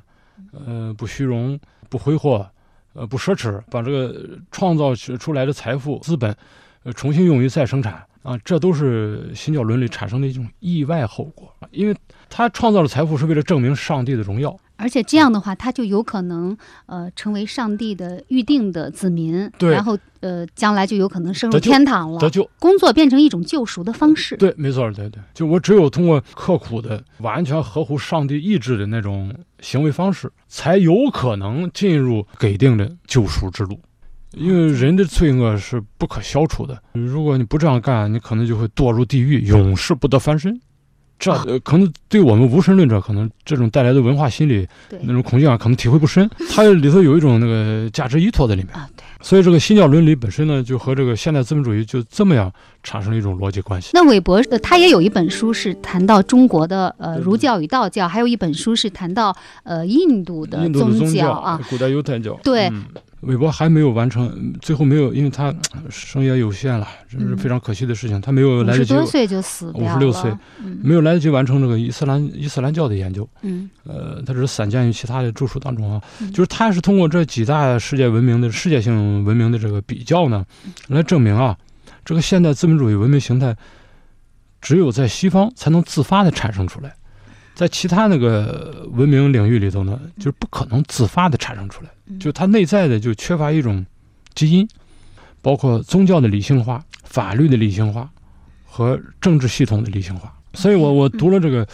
[0.52, 1.58] 呃，不虚荣，
[1.90, 2.48] 不挥霍，
[2.94, 6.34] 呃，不奢侈，把这个创造出来的财富资本，
[6.82, 11.52] 呃，重新用于再生产啊，这都是新教伦理产生的一种意外后果。
[11.70, 11.96] 因为
[12.28, 22.28] 他创造的财富是为了证明上帝的荣耀，而且这样的话，他就有可能呃成为上帝的预定的子民，对然后呃将来就有可能升入天堂了得。
[22.28, 22.50] 救。
[22.58, 24.36] 工作变成一种救赎的方式。
[24.36, 33.80] 对，没错，对对，就我只有通过刻苦的、完全合乎上帝意志的那种行为方式，才有可能进入给定的救赎之路。
[34.32, 40.58] 因为人的罪恶是不可消除的，如果你不这样干，你可能就会堕入地狱，永世不得翻身。
[41.22, 44.66] 这呃可能对我们无神论者，可能这种带来的文化心理
[45.02, 46.28] 那种恐惧感，可能体会不深。
[46.50, 48.74] 它里头有一种那个价值依托在里面。
[48.74, 49.04] 啊，对。
[49.22, 53.90] 所以这个新教伦理本身呢，就和这个现代资本主义就这么样产生了一种逻辑关系。
[53.94, 61.60] 那韦伯呃，他也有一本书是谈到中国的呃儒教与道教，还有一本书是谈到呃印度的宗教啊。
[61.70, 62.38] 古代犹太教。
[62.42, 62.84] 对嗯
[63.22, 68.20] 韦伯还没有完成，嗯最后没有，因为他呃生涯有限了，这是嗯非常可惜的事情。
[68.20, 70.04] 他没有来得及，五十多岁就死掉了。
[70.04, 73.28] 56岁嗯没有来得及完成这个伊斯兰伊斯兰教的研究。
[73.42, 78.92] 嗯呃，他只是散见于其他的著述当中啊，嗯就是他是通过这几大世界文明的世界性
[79.24, 80.44] 文明的这个比较呢，
[80.88, 81.56] 来证明啊，
[82.04, 83.56] 这个现代资本主义文明形态
[84.60, 86.94] 只有在西方才能自发的产生出来，
[87.54, 92.18] 在其他那个文明领域里头呢，就是不可能自发的产生出来，嗯。
[92.18, 93.84] 就它内在的就缺乏一种
[94.34, 94.68] 基因，
[95.40, 98.10] 包括宗教的理性化、法律的理性化
[98.64, 100.32] 和政治系统的理性化。
[100.54, 101.66] 所以我我读了这个，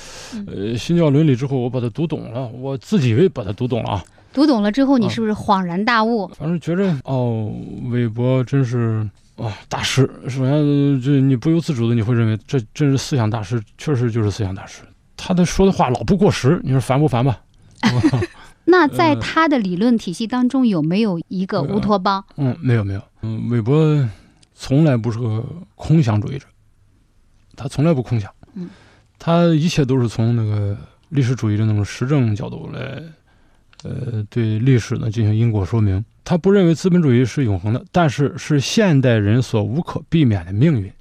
[0.47, 4.05] 呃，新教伦理之后，我把它读懂了，我自己以为把它读懂了啊，
[4.39, 6.29] 读懂了之后，你啊是不是恍然大悟？
[6.29, 7.53] 反正觉着哦，
[7.91, 10.09] 韦伯真是哦大师。
[10.29, 14.83] 首先，呃这你不由自主的你会认为这真是思想大师，确实就是思想大师。
[15.17, 17.41] 他的说的话老不过时，你说烦不烦吧？
[18.65, 22.25] 那在呃他的理论体系当中，有没有一个呃乌托邦？
[22.37, 24.09] 嗯，没有没有，嗯，韦伯
[24.55, 26.47] 从来不是个空想主义者，
[27.57, 28.69] 他从来不空想，嗯，
[29.19, 30.77] 他一切都是从那个
[31.09, 33.03] 历史主义的那种实证角度来，
[33.85, 36.05] 呃，对历史呢进行因果说明。
[36.25, 40.93] 他不认为资本主义是永恒的，但是是现代人所无可避免的命运。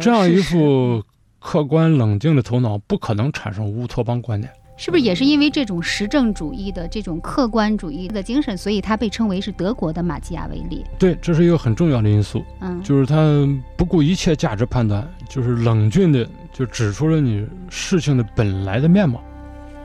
[0.00, 1.02] 这样一副
[1.38, 4.50] 客观冷静的头脑，不可能产生乌托邦观念。
[4.78, 10.84] 是不是也是因为这种实证主义的这种客观主义的精神，所以他被称为是德国的马基雅维利？
[10.98, 12.42] 对，这是一个很重要的因素。
[12.60, 19.22] 嗯，就是他不顾一切价值判断，就是冷峻的就指出了你事情的本来的面貌。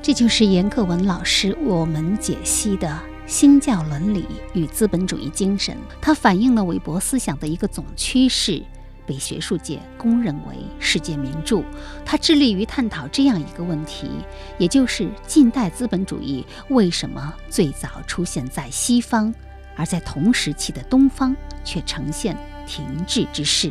[0.01, 8.63] 这就是严克文老师为我们解析的新教伦理与资本主义精神，它反映了韦伯思想的一个总趋势，
[9.05, 11.61] 被学术界公认为世界名著。
[12.05, 14.09] 它致力于探讨这样一个问题，
[14.57, 19.33] 也就是近代资本主义为什么最早出现在西方，
[19.75, 23.69] 而在同时期的东方却呈现停滞之势。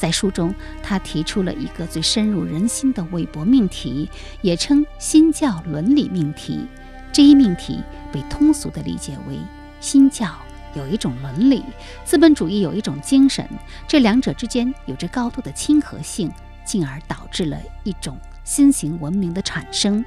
[0.00, 4.08] 在书中，他提出了一个最深入人心的韦伯命题，
[4.40, 6.66] 也称新教伦理命题。
[7.12, 9.38] 这一命题被通俗地理解为
[9.78, 10.34] 新教
[10.74, 11.62] 有一种伦理，
[12.02, 13.46] 资本主义有一种精神，
[13.86, 16.32] 这两者之间有着高度的亲和性，
[16.64, 20.02] 进而导致了一种新型文明的产生。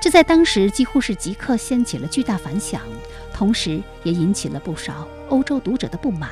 [0.00, 2.80] 这在当时几乎是即刻掀起了巨大反响，
[3.32, 6.30] 同时也引起了不少欧洲读者的不满。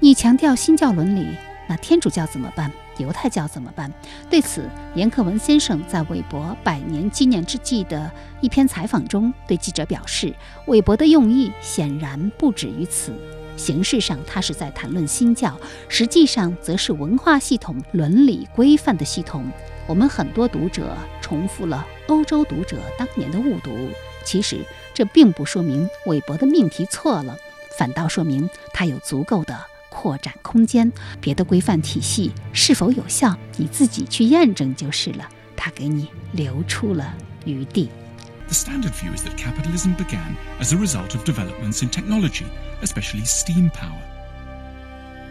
[0.00, 1.28] 你强调新教伦理，
[1.68, 2.70] 那天主教怎么办？
[2.98, 3.92] 犹太教怎么办？
[4.30, 10.34] 对此，严克文先生在韦伯百年纪念之际的一篇采访中对记者表示，
[10.66, 13.12] 韦伯的用意显然不止于此。
[13.56, 19.44] 形式上，他是在谈论新教，实际上则是文化系统伦理规范的系统。
[19.86, 23.70] 我们很多读者重复了欧洲读者当年的误读，
[24.24, 27.36] 其实这并不说明韦伯的命题错了，
[27.78, 29.56] 反倒说明他有足够的
[30.03, 30.91] 扩展空间。
[31.21, 35.29] 别的规范体系是否有效，你自己去验证就是了。
[35.55, 37.13] 他给你留出了
[37.45, 37.89] 余地。
[38.47, 42.45] The standard view is that capitalism began as a result of developments in technology,
[42.81, 44.01] especially steam power.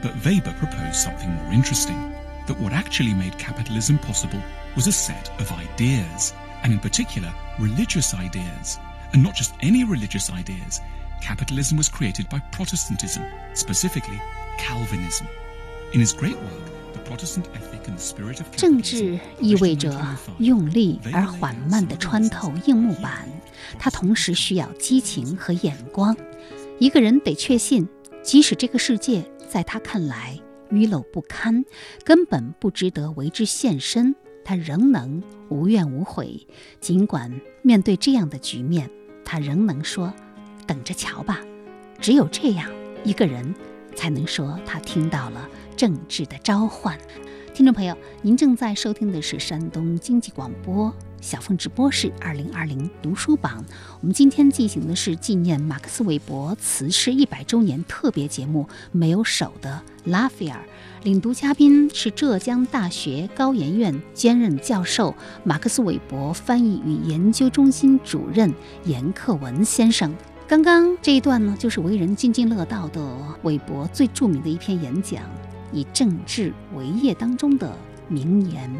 [0.02, 2.12] But Weber proposed something more interesting
[2.46, 4.40] that what actually made capitalism possible
[4.76, 8.78] was a set of ideas, and in particular, religious ideas.
[9.12, 10.80] And not just any religious ideas.
[11.22, 14.20] Capitalism was created by Protestantism, specifically
[14.57, 15.25] Calvinism.
[15.93, 19.99] In his great work, The Protestant Ethic and the Spirit of 政治意味着
[20.39, 23.27] 用力而缓慢地穿透硬木板，
[23.77, 26.15] 它同时需要激情和眼光。
[26.79, 27.87] 一个人得确信，
[28.23, 30.39] 即使这个世界在他看来
[30.69, 31.63] 愚陋不堪，
[32.03, 36.47] 根本不值得为之献身，他仍能无怨无悔。
[36.79, 38.89] 尽管面对这样的局面，
[39.23, 40.11] 他仍能说
[40.65, 41.39] ：“等着瞧吧。”
[42.01, 42.69] 只有这样，
[43.03, 43.53] 一个人
[43.95, 46.97] 才能说他听到了政治的召唤。
[47.53, 53.63] 听众朋友，您正在收听的是山东经济广播小凤直播室二零二零读书榜。
[54.01, 60.57] 我们今天进行的是纪念马克思韦伯辞世一百周年特别节目《没有手的拉斐尔》。
[61.03, 68.51] 领读嘉宾是浙江大学高研院兼任教授、马克思韦伯翻译与研究中心主任
[68.85, 70.11] 严克文先生。
[70.53, 73.01] 刚刚这一段呢，就是为人津津乐道的
[73.41, 75.23] 韦伯最著名的一篇演讲。
[75.71, 77.75] 以政治为业当中的
[78.07, 78.71] 名言，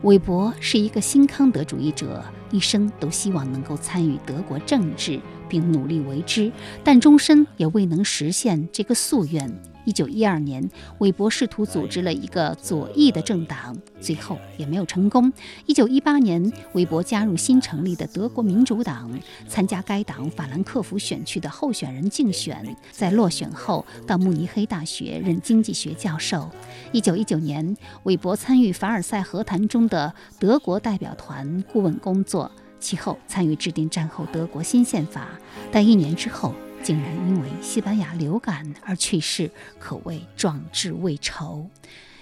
[0.00, 6.50] 韦伯是一个新康德主义者，一生都希望能够参与德国政治，并努力为之，
[6.82, 9.46] 但终身也未能实现这个夙愿。
[9.84, 15.32] 一九一二年，韦伯试图组织了一个左翼的政党，最后也没有成功。
[15.66, 19.10] 一九一八年，韦伯加入新成立的德国民主党，
[19.48, 26.48] 参加该党法兰克福选区的候选人竞选，在落选后到慕尼黑大学任经济学教授。
[26.92, 35.28] 一九一九年，韦伯参与凡尔赛和谈中的德国代表团顾问工作，其后参与制定战后德国新宪法，
[35.72, 36.54] 但一年之后。
[36.82, 41.68] 竟然因为西班牙流感而去世，可谓壮志未酬。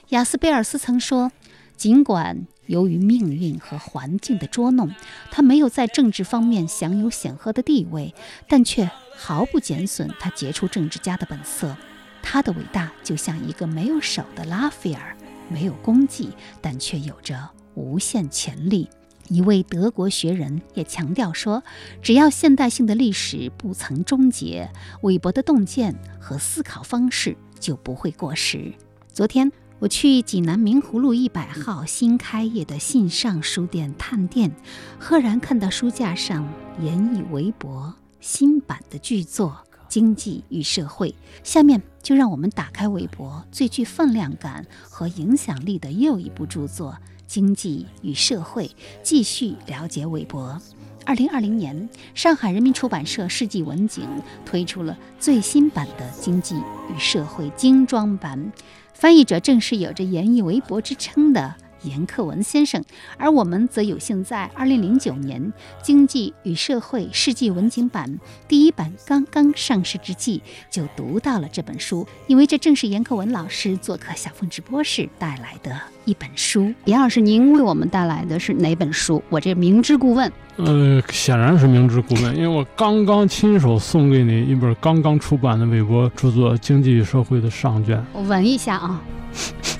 [0.08, 1.30] 雅斯贝尔斯曾说
[1.76, 4.90] ：“尽管由于命运和环境的捉弄，
[5.30, 8.14] 他没有在政治方面享有显赫的地位，
[8.48, 11.76] 但却毫不减损他杰出政治家的本色。
[12.22, 15.16] 他的伟大就像一个没有手的拉斐尔，
[15.48, 18.88] 没有功绩，但却有着无限潜力。”
[19.28, 21.62] 一位德国学人也强调说
[22.02, 24.70] ：“只要现代性的历史不曾终结，
[25.02, 28.72] 韦伯的洞见和思考方式就不会过时。”
[29.12, 34.50] 昨天我去济南明湖路一百号新开业的信上书店探店，
[34.98, 36.48] 赫然看到书架上
[36.80, 39.56] 严以韦伯新版的巨作
[39.88, 41.10] 《经济与社会》。
[41.44, 46.96] 下面就让我们打开韦伯最具分量感和影响力的又一部著作。
[47.28, 48.68] 经济与社会，
[49.02, 50.60] 继续了解韦伯。
[51.04, 54.04] 二零二零年，上海人民出版社世纪文景
[54.44, 58.50] 推出了最新版的《经济与社会》精装版，
[58.94, 61.54] 翻译者正是有着“严以韦伯”之称的。
[61.82, 62.82] 严克文先生，
[63.16, 65.42] 而我们则有幸在二零零九年
[65.82, 76.72] 《经济与社会》世纪文景版第一版刚刚上市之际，就读到了这本书，因为这正是严克文老师做客小凤直播室带来的一本书。
[76.84, 79.22] 严老师，您为我们带来的是哪本书？
[79.28, 80.30] 我这明知故问。
[80.56, 88.04] 呃，显然是明知故问，因为我刚刚亲手送给你一本刚刚出版的韦伯著作《经济与社会》的上卷。
[88.12, 89.00] 我闻一下啊。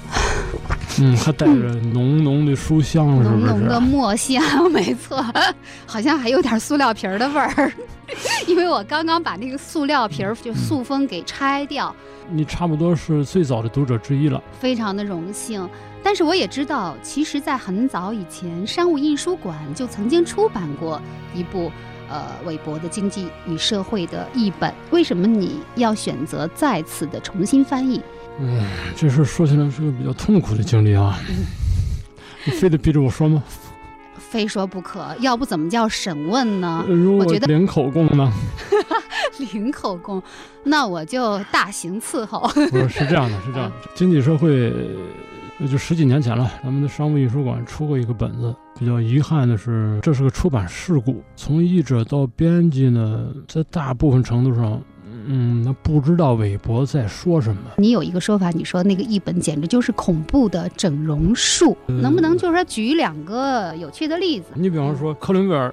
[1.01, 1.53] 嗯，它带着
[1.93, 5.25] 浓浓的书香，浓浓的墨香，没错，
[5.87, 7.73] 好像还有点塑料皮儿的味儿，
[8.47, 11.95] 因为我刚刚把那个塑料皮儿就塑封给拆掉。
[12.31, 15.67] 你差不多是最早的读者之一了，非常的荣幸。
[16.03, 21.01] 但是我也知道，其实，在很早以前，商务印书馆就曾经出版过
[21.35, 21.71] 一部
[22.09, 24.73] 呃韦伯的《经济与社会》的译本。
[24.91, 28.01] 为什么你要选择再次的重新翻译？
[28.41, 31.19] 嗯，这事说起来是个比较痛苦的经历啊！
[32.45, 33.43] 你非得逼着我说吗？
[34.17, 36.85] 非说不可，要不怎么叫审问呢？
[37.19, 38.33] 我觉得零口供呢？
[39.53, 40.23] 零口供，
[40.63, 42.41] 那我就大刑伺候。
[42.71, 43.77] 不是，是这样的，是这样的。
[43.95, 44.73] 经济社会，
[45.71, 48.55] 就十几年前了，咱们的商务印书馆出过一个本子。
[48.79, 51.23] 比较遗憾的是，这是个出版事故。
[51.35, 54.81] 从译者到编辑呢，在大部分程度上。
[55.31, 57.61] 嗯，那不知道韦伯在说什么。
[57.77, 64.47] 你有一个说法，你说那个译本简直就是恐怖的整容术，能不能就是说举两个有趣的例子？
[64.55, 65.73] 你比方说克伦威尔，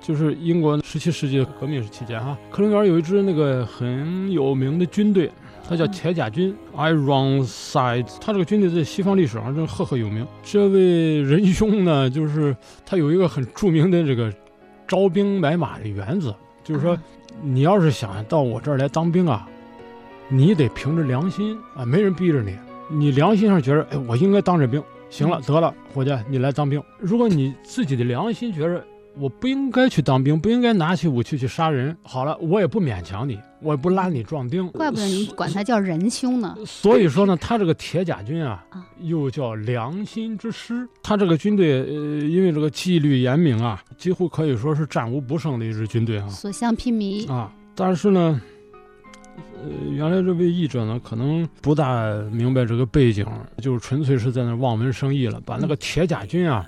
[0.00, 5.30] 就是英国十七世纪革命期间哈，克伦威尔有一支那个很有名的军队，
[5.68, 8.16] 他叫铁甲军 （Ironsides）。
[8.20, 10.26] 他这个军队在西方历史上真赫赫有名。
[10.42, 14.32] 这位仁兄呢，就是他有一个很著名的这个
[14.88, 16.98] 招兵买马的原则，就是说。
[17.42, 19.46] 你要是想到我这儿来当兵啊，
[20.28, 22.56] 你得凭着良心啊，没人逼着你，
[22.88, 26.80] 你良心上觉得，哎，我应该当这兵，行了，得了，伙计，你来当兵。
[26.96, 28.82] 如果你自己的良心觉着，
[29.18, 31.94] 我不应该去当兵，不应该拿起武器去杀人。
[32.04, 34.68] 好了，我也不勉强你，我也不拉你壮丁。
[34.68, 36.54] 怪不得你管他叫仁兄呢。
[36.66, 38.64] 所以说呢，他这个铁甲军啊，
[39.00, 40.86] 又叫良心之师。
[41.02, 41.86] 他这个军队，呃，
[42.26, 46.28] 因为这个纪律严明啊，几乎可以说是战无不胜的一支军队啊。
[46.28, 47.50] 所向披靡啊！
[47.74, 48.40] 但是呢，
[49.36, 53.26] 呃，原来这位译者呢，可能不大明白这个背景，
[53.62, 56.64] 就是纯粹是在那望文生义了，把那个铁甲军啊。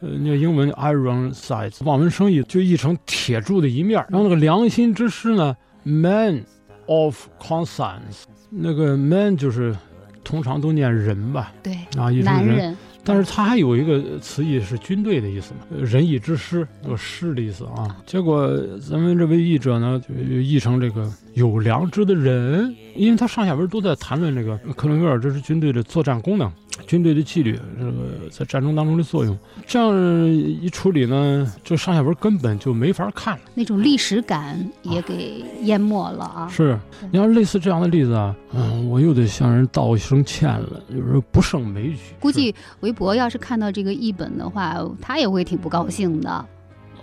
[0.00, 4.04] 呃，那英文 iron sides，望文生义就译成铁柱的一面。
[4.10, 6.44] 然后那个良心之师呢，man
[6.86, 9.76] of conscience，那个 man 就是
[10.22, 12.46] 通常都念人吧，对，啊，译成人。
[12.46, 12.76] 男人，
[13.06, 17.96] 但是它还有一个词义是军队的意思嘛，呃仁义之师，有师的意思啊。
[18.06, 26.50] 结果咱们这位译者呢，就译成这个有良知的人，因为他上下文都在谈论这个克伦威尔，这支军队的作战功能。
[26.86, 27.92] 军队的纪律，这个
[28.30, 29.94] 在战争当中的作用，这样
[30.28, 33.40] 一处理呢，这上下文根本就没法看了。
[33.54, 36.48] 那种历史感也给淹没了啊。
[36.48, 36.78] 是，
[37.10, 41.98] 你要类似这样的例子啊，嗯，我又得向人道一声歉了，有时候不胜枚举。
[42.20, 46.46] 估计韦伯要是看到这个译本的话，他也会挺不高兴的。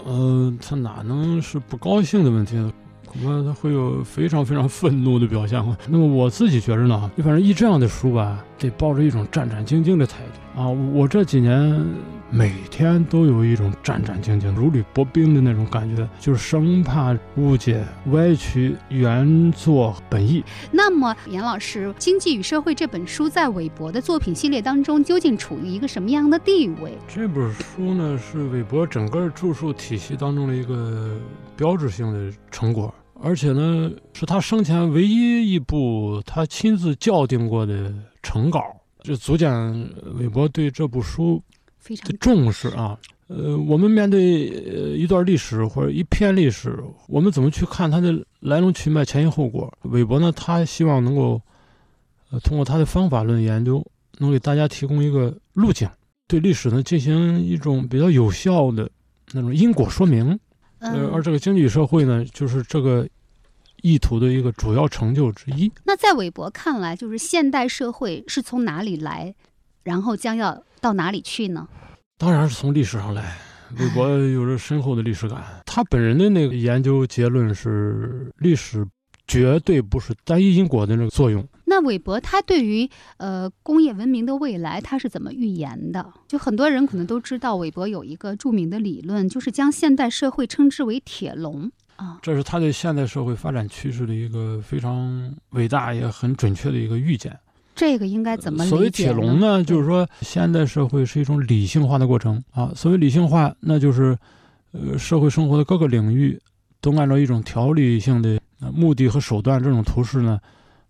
[0.05, 2.71] 呃，他哪能是不高兴的问题呢？
[3.05, 5.61] 恐怕他会有非常非常愤怒的表现。
[5.89, 10.69] 那么我自己觉着呢，你反正译这样的书吧，得抱着一种战战兢兢的态度啊。
[10.69, 11.83] 我这几年
[12.29, 20.43] 每天都有一种战战兢兢、如履薄冰的那种感觉，就是生怕误解、歪曲原作本意。
[20.71, 26.97] 那么，严老师，《经济与社会》这本书在韦伯的作品系列当中究竟处于一个什么样的地位？
[27.07, 31.17] 这本书呢，是韦伯整个著述体系当中的一个
[31.57, 32.93] 标志性的成果。
[33.23, 39.49] 而且呢，是他生前唯一一部他亲自校订过的成稿，就足见
[40.17, 41.41] 韦伯对这部书
[41.77, 42.97] 非常的重视啊。
[43.27, 49.73] 呃，我们面对呃一段历史或者一篇历史，我们怎么去看它的来龙去脉、前因后果？
[49.83, 51.41] 韦伯呢，他希望能够
[52.29, 53.85] 呃通过他的方法论研究，
[54.17, 55.89] 能给大家提供一个路径，
[56.27, 58.89] 对历史呢进行一种比较有效的
[59.31, 60.37] 那种因果说明。
[60.79, 63.07] 呃，而这个经济社会呢，就是这个
[63.81, 65.71] 意图的一个主要成就之一。
[65.85, 69.35] 那在韦伯看来，就是现代社会是从哪里来，
[69.83, 71.67] 然后将要到哪里去呢？
[72.17, 73.37] 当然是从历史上来。
[73.79, 78.85] 韦伯有着深厚的历史感，他本人的那个研究结论是，历史
[79.25, 81.47] 绝对不是单一因果的那个作用。
[81.63, 86.05] 那韦伯他对于呃工业文明的未来他是怎么预言的？
[86.27, 91.71] 就很多人可能都知道，韦伯有一个著名的理论，就是将现代社会称之为“铁笼”
[92.01, 92.17] 啊。
[92.21, 97.37] 这是他对现代社会发展趋势的一个非常伟大也很准确的一个预见。
[97.75, 98.75] 这个应该怎么理解？
[98.75, 102.71] 所谓铁笼呢，就是说现代社会是一种理性化的过程啊。
[102.75, 104.17] 所谓理性化，那就是
[104.71, 106.39] 呃社会生活的各个领域
[106.81, 108.39] 都按照一种条理性的
[108.73, 110.39] 目的和手段，这种图式呢。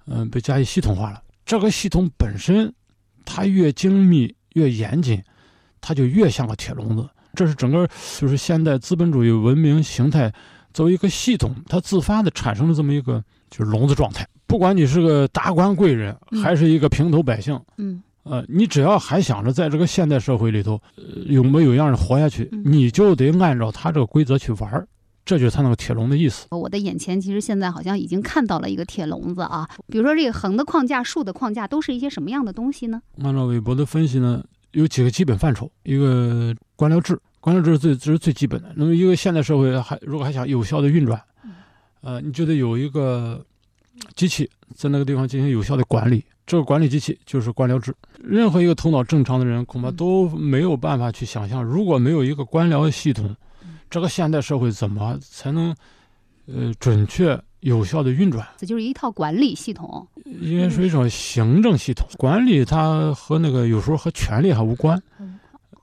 [0.08, 1.22] 嗯，被加以系统化了。
[1.46, 2.74] 这个系统本身，
[3.24, 5.22] 它越精密越严谨，
[5.80, 7.08] 它就越像个铁笼子。
[7.36, 7.88] 这是整个
[8.20, 10.34] 就是现代资本主义文明形态
[10.74, 14.28] 作为一个系统，它自发的产生了这么一个就是笼子状态。
[14.48, 24.88] 不管你是个达官贵人，还是一个平头百姓，嗯，呃，你只要还想着在这个现代社会里头，呃，有模有样的活下去，你就得按照他这个规则去玩儿。
[25.24, 26.48] 这就是它那个铁笼的意思。
[26.50, 33.00] 我的眼前其实现在好像已经看到了一个铁笼子啊，比如说这个横的框架、竖的框架，都是一些什么样的东西呢？
[33.24, 38.72] 按照韦伯的分析呢，有几个基本范畴：一个官僚制，官僚制是最这是最基本的。
[38.76, 41.22] 那么一个现代社会还如果还想有效的运转，
[42.00, 43.46] 呃，你就得有一个
[44.16, 46.24] 机器在那个地方进行有效的管理。
[46.46, 47.94] 这个管理机器就是官僚制。
[48.24, 53.36] 任何一个头脑正常的人恐怕都没有办法去想象，如果没有一个官僚系统。
[53.90, 55.76] 这个现代社会怎么才能，
[56.46, 58.48] 呃，准确有效的运转？
[58.58, 62.08] 这就是一套管理系统，应该是一种行政系统。
[62.18, 64.98] 管理它和那个有时候和权力还无关，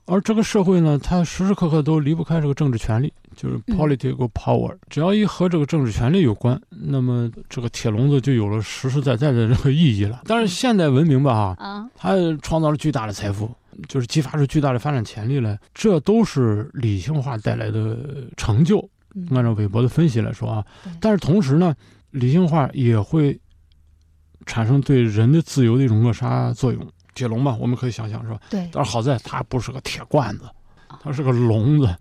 [0.09, 4.75] 而这个社会呢，它时时刻刻都离不开这个政治权力，就是 political power。
[4.89, 10.23] 只要一和这个政治权力有关，那么这个铁笼子就有了实实在在的这个意义了。
[10.25, 13.51] 但是现代文明吧，哈，它创造了巨大的财富。
[13.87, 17.97] 就是激发出巨大的发展潜力来，这都是理性化带来的
[18.37, 18.81] 成就。
[19.31, 20.67] 按照韦伯的分析来说啊，
[21.01, 21.73] 但是同时呢，
[22.11, 23.39] 理性化也会
[24.47, 26.85] 产生对人的自由的一种扼杀作用。
[27.19, 28.39] 铁笼嘛，我们可以想象是吧？
[28.49, 28.69] 对。
[28.73, 30.45] 但是好在它不是个铁罐子，
[31.03, 31.95] 它是个笼子，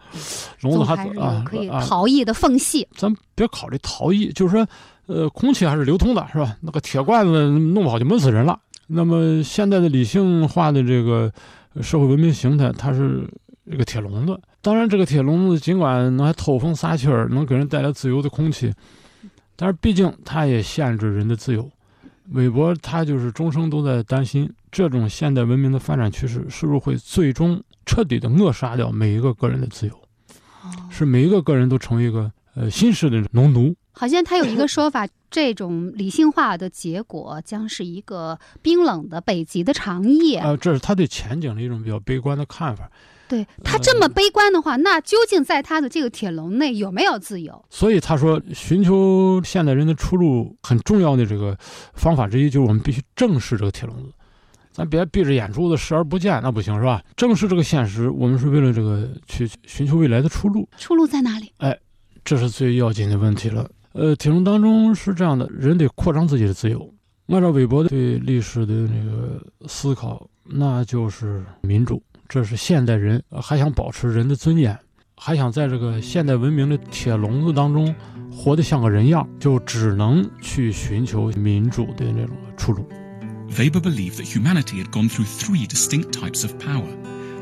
[0.61, 2.87] 笼子还啊可以逃逸的缝隙。
[2.95, 4.67] 咱别考虑逃逸，就是说，
[5.07, 6.55] 呃，空气还是流通的，是吧？
[6.61, 8.59] 那个铁罐子弄不好就闷死人了。
[8.87, 11.31] 那么现在的理性化的这个。
[11.79, 13.29] 社会文明形态，它是
[13.65, 14.41] 一个铁笼子。
[14.63, 18.73] 当然，这个铁笼子尽管能还透风撒气儿，能给人带来自由的空气，
[19.55, 21.69] 但是毕竟它也限制人的自由。
[22.31, 29.93] 韦伯他就是终生都在担心，这种现代文明的发展趋势是不是会最终彻底的扼杀掉每一个个人的自由，
[30.89, 33.73] 是每一个个人都成为一个呃新式的农奴。
[33.93, 40.39] 好像他有一个说法，这种理性化的结果将是一个冰冷的北极的长夜。
[40.39, 42.91] 呃，这是他对前景的一种比较悲观的看法。
[43.27, 47.65] 对他这么悲观的话，那究竟在他的这个铁笼内有没有自由？
[47.69, 51.57] 所以他说，寻求现代人的出路很重要的这个
[51.93, 54.11] 方法之一，就是我们必须正视这个铁笼子。
[54.71, 57.01] 咱别闭着眼珠子视而不见，那不行是吧？
[57.15, 60.69] 正视这个现实，我们是为了这个去寻求未来的出路。
[60.77, 61.51] 出路在哪里？
[61.57, 61.75] 哎，
[62.23, 63.67] 这是最要紧的问题了。
[63.93, 66.93] 呃，铁笼当中是这样的，人得扩张自己的自由。
[67.29, 74.78] 按照韦伯对历史的那个思考，那就是民主，这是现代人还想保持人的尊严，
[75.16, 77.94] 还想在这个现代文明的铁笼子当中
[78.30, 82.88] 活得像个人样，就只能去寻求民主的那种出路。
[83.50, 86.88] Weber believed that humanity had gone through three distinct types of power.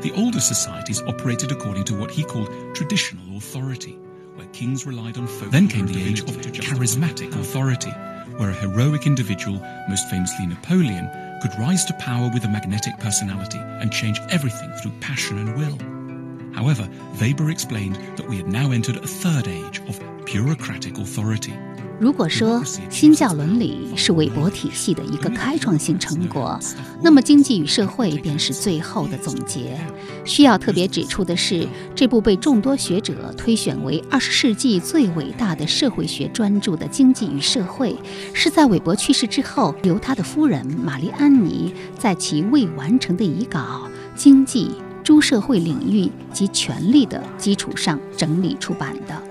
[0.01, 3.95] The older societies operated according to what he called traditional authority,
[4.35, 5.51] where kings relied on folk.
[5.51, 7.91] Then came the age of charismatic authority,
[8.37, 11.07] where a heroic individual, most famously Napoleon,
[11.40, 15.78] could rise to power with a magnetic personality and change everything through passion and will.
[16.54, 16.88] However,
[17.20, 21.52] Weber explained that we had now entered a third age of bureaucratic authority.
[21.98, 26.58] 如果说新教伦理是韦伯体系的一个开创性成果，
[27.02, 29.78] 那么经济与社会便是最后的总结。
[30.22, 37.92] 需要特别指出的是，这部被众多学者推选为二十世纪最伟大的社会学专著的《经济与社会》，
[38.34, 44.70] 是在韦伯去世之后，由他的夫人玛丽安妮在其未完成的遗稿《经济、
[45.02, 49.22] 诸社会领域及权力》的基础上整理出版的。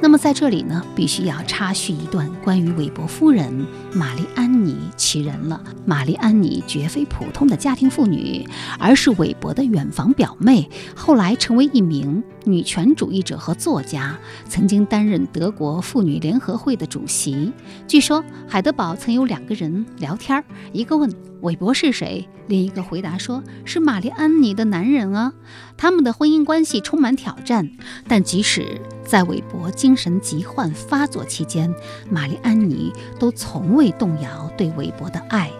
[0.00, 5.60] 那么在这里呢，必须要插叙一段关于韦伯夫人玛丽安妮其人了。
[5.86, 8.46] 玛丽安妮绝非普通的家庭妇女，
[8.78, 14.14] 而是韦伯的远房表妹，后来成为一名女权主义者和作家，
[14.46, 17.50] 曾经担任德国妇女联合会的主席。
[17.88, 21.10] 据说海德堡曾有两个人聊天，一个问
[21.44, 25.34] 韦伯是谁，另一个回答说是玛丽安妮的男人啊。
[25.76, 27.70] 他们的婚姻关系充满挑战，
[28.08, 31.70] 但即使在韦伯精神疾患发作期间，
[32.10, 32.90] 玛丽安妮
[33.20, 35.50] 都从未动摇对韦伯的爱。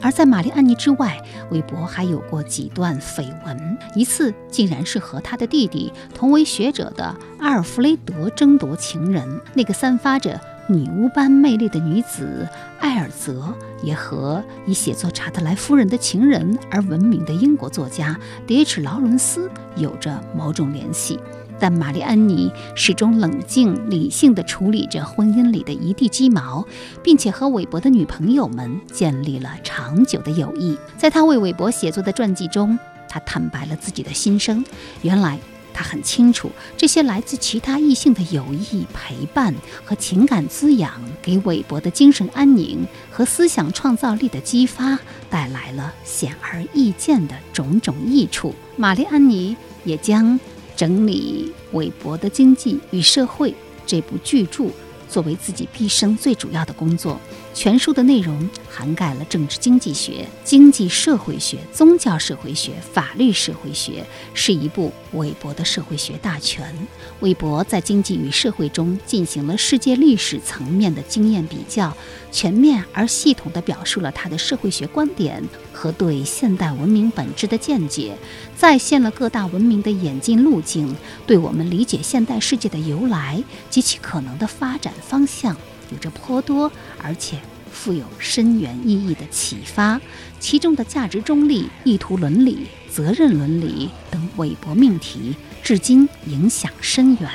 [0.00, 1.16] 而在玛丽安妮之外，
[1.52, 9.40] 韦伯还有过几段绯闻，一次竟然是和他的弟弟同为学者的阿尔弗雷德争夺情人。
[9.54, 10.40] 那个散发着
[10.70, 12.46] 女巫般魅力的女子
[12.78, 18.14] 艾尔泽，也和以写作查德莱夫人的情人而闻名的英国作家
[18.46, 21.18] 迪奇劳伦斯有着某种联系。
[21.58, 26.64] 但玛丽安妮始终冷静理性地处理着婚姻里的一地鸡毛，
[27.02, 30.78] 并且和韦伯的女朋友们建立了长久的友谊。
[30.96, 34.64] 在他为韦伯写作的传记中，他坦白了自己的心声。
[35.02, 35.38] 原来
[35.78, 39.54] 他很清楚，这些来自其他异性的友谊、陪伴
[39.84, 44.98] 和情感滋养，给韦伯的精神安宁和思想创造力的激发
[45.30, 48.52] 带来了显而易见的种种益处。
[48.76, 50.36] 玛丽安妮也将。
[50.76, 53.50] 整理韦伯的《经济与社会》
[53.84, 54.70] 这部巨著，
[55.08, 57.20] 作为自己毕生最主要的工作。
[57.54, 66.72] 全书的内容涵盖了政治经济学、经济社会学、宗教社会学、法律社会学，是一部韦伯的社会学大全。
[67.18, 71.92] 韦伯在《经济与社会》中进行了世界历史层面的经验比较，
[72.30, 75.42] 全面而系统地表述了他的社会学观点
[75.72, 78.16] 和对现代文明本质的见解，
[78.56, 80.94] 再现了各大文明的演进路径，
[81.26, 85.56] 对我们理解现代世界的由来及其可能的发展方向。
[85.90, 86.70] 有着颇多
[87.02, 87.38] 而且
[87.72, 90.00] 富有深远意义的启发，
[90.40, 97.30] 其中的价值中立、意图伦理、责任伦理等韦伯命题，至今影响深远。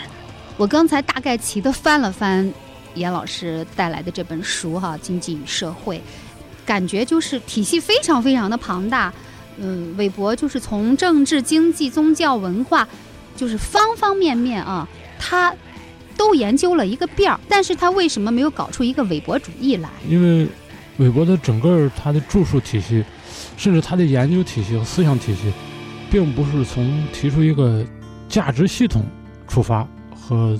[0.57, 2.51] 我刚才大概齐的翻了翻
[2.95, 5.97] 严老师带来的这本书哈，《经济与社会》，
[6.65, 9.13] 感觉就是体系非常非常的庞大。
[9.57, 12.87] 嗯，韦伯就是从政治、经济、宗教、文化，
[13.37, 14.87] 就是方方面面啊，
[15.17, 15.53] 他。
[16.17, 19.89] 都研究了一个遍儿，但是他为什么没有搞出一个韦伯主义来？
[20.07, 20.47] 因为
[20.97, 23.03] 韦伯的整个他的著述体系，
[23.57, 25.51] 甚至他的研究体系和思想体系，
[26.11, 27.83] 并不是从提出一个
[28.29, 29.03] 价值系统
[29.47, 30.59] 出发和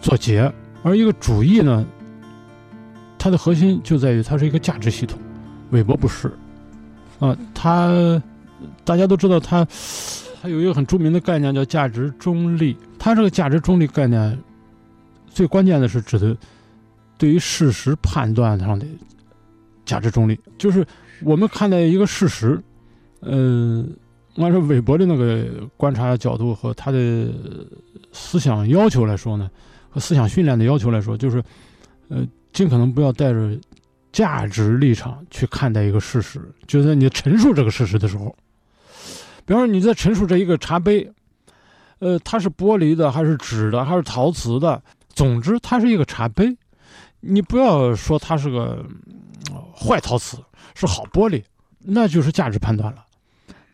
[0.00, 1.86] 做结，而一个主义呢，
[3.18, 5.18] 它的核心就在于它是一个价值系统。
[5.70, 6.32] 韦伯不是，
[7.20, 8.20] 啊，他
[8.84, 9.64] 大家都知道他，
[10.42, 14.36] 他有一个很著名的概念叫价值中立，他这个价值中立概念。
[15.30, 16.36] 最关键的是指的
[17.16, 18.86] 对于事实判断上的
[19.84, 20.86] 价值中立，就是
[21.22, 22.60] 我们看待一个事实，
[23.20, 23.84] 呃，
[24.36, 27.28] 按照韦伯的那个观察角度和他的
[28.12, 29.50] 思想要求来说呢，
[29.88, 31.42] 和思想训练的要求来说，就是
[32.08, 33.58] 呃，尽可能不要带着
[34.12, 36.40] 价值立场去看待一个事实。
[36.66, 38.34] 就在你陈述这个事实的时候，
[39.44, 41.10] 比方说你在陈述这一个茶杯，
[41.98, 44.80] 呃，它是玻璃的还是纸的还是陶瓷的？
[45.20, 46.56] 总之，它是一个茶杯，
[47.20, 48.82] 你不要说它是个
[49.76, 50.38] 坏陶瓷，
[50.74, 51.44] 是好玻璃，
[51.80, 53.04] 那就是价值判断了。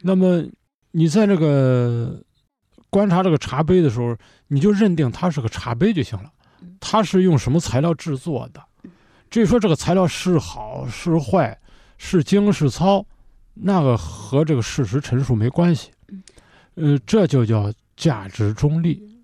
[0.02, 0.44] 那么
[0.90, 2.20] 你在这个
[2.90, 4.16] 观察这个茶杯的时候，
[4.48, 6.32] 你就认定它是个茶杯就行了。
[6.80, 8.60] 它是用什么材料制作的？
[9.30, 11.56] 至于说这个材料是好是坏，
[11.96, 13.06] 是精是糙，
[13.54, 15.92] 那个和这个事实陈述没关系。
[16.74, 19.15] 呃，这就叫价值中立，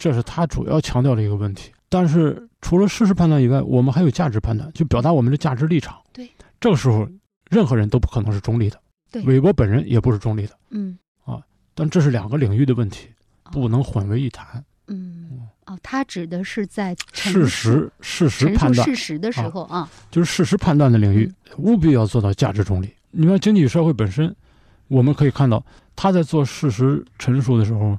[0.00, 1.70] 这是他主要强调的一个问题。
[1.90, 5.98] 但是除了事实判断以外，我们还有价值判断，就表达我们的价值立场。
[6.12, 7.06] 对，这个时候
[7.50, 8.80] 任何人都不可能是中立的。
[9.12, 10.56] 对，韦伯本人也不是中立的。
[10.70, 11.40] 嗯，啊，
[11.74, 13.08] 但这是两个领域的问题，
[13.52, 14.64] 不能混为一谈。
[14.86, 22.88] 嗯，哦，他指的是在事实事实判断事实的时候啊，就是事实判断的领域，务必要做到价值中立。
[23.10, 24.34] 你看经济与社会本身，
[24.88, 27.98] 我们可以看到他在做事实陈述的时候，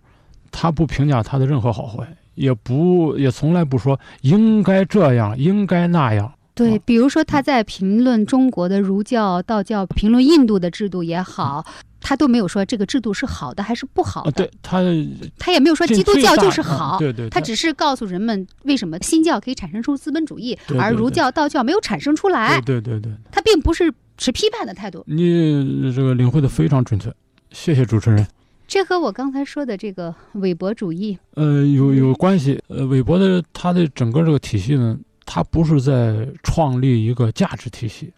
[0.51, 2.07] 他不评价他的任何好坏。
[2.35, 6.33] 也不也从来不说应该这样，应该那样。
[6.53, 11.65] 对，比如说他在评论中国的儒教、道教，评论印度的制度也好，
[11.99, 14.31] 他都没有说这个制度是好的还是不好的。
[14.31, 14.79] 对他，
[15.37, 16.97] 他也没有说基督教就是好。
[16.97, 22.61] 对对，他只是告诉人们为什么新教可以产生出资本主义，而儒教、道教没有产生出来。
[22.61, 25.03] 对对对，他并不是持批判的态度。
[25.05, 27.13] 你这个领会的非常准确，
[27.51, 28.25] 谢谢主持人。
[28.71, 32.57] 这和我刚才说的这个韦伯主义，呃，有有关系。
[32.69, 38.13] 呃，韦伯的他的整个这个体系呢，他不是在创立一个价值体系，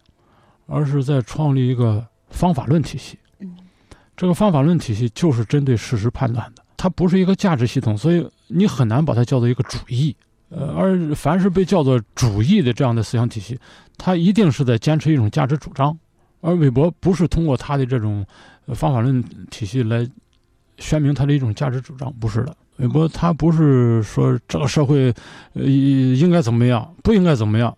[0.66, 3.18] 而是在创立一个方法论体系。
[3.40, 3.52] 嗯，
[4.16, 10.14] 这个方法论体系就是针对事实判断的，它不是一个价值系统，所以你很难把它叫做一个主义。
[10.50, 13.58] 呃，而凡是被叫做主义的这样的思想体系，
[13.98, 15.98] 它一定是在坚持一种价值主张。
[16.42, 18.24] 而韦伯不是通过他的这种
[18.68, 20.08] 方法论体系来。
[20.78, 25.14] 宣明他的一种价值主张不是的，韦伯他不是说这个社会，
[25.52, 27.76] 呃，应该怎么样，不应该怎么样，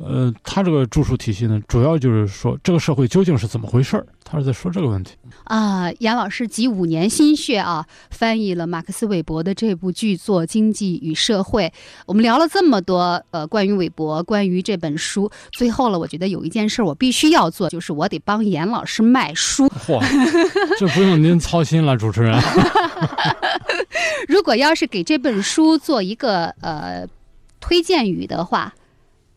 [0.00, 5.16] 呃，他这个著述体系呢，主要就是说这个社会究竟是怎么回事儿，他是在说这个问题。
[5.44, 11.64] 啊，杨老师集五年心血啊，翻译了马克思韦伯的这部巨作《经济与社会》。
[12.06, 19.66] 我们聊了这么多，呃，关于韦伯，关于这本书，最后了，我觉得有一件事我必须要做，就是我得帮严老师卖书。
[19.86, 20.00] 嚯，
[20.78, 22.38] 这不用您操心了，主持人。
[24.28, 27.06] 如果要是给这本书做一个呃
[27.60, 28.74] 推荐语的话，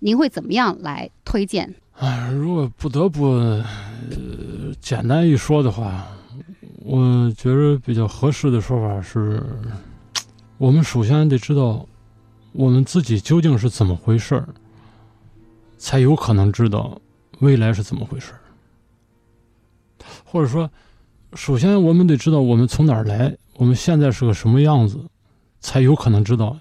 [0.03, 1.75] 您会怎么样来推荐？
[1.93, 3.63] 啊，如果不得不呃
[4.81, 6.07] 简单一说的话，
[6.79, 9.43] 我觉得比较合适的说法是：
[10.57, 11.85] 我们首先得知道
[12.51, 14.49] 我们自己究竟是怎么回事儿，
[15.77, 16.99] 才有可能知道
[17.37, 18.39] 未来是怎么回事儿。
[20.25, 20.67] 或者说，
[21.35, 24.99] 首先我们得知道我们从哪儿来，我们现在是个什么样子，
[25.59, 26.57] 才有可能知道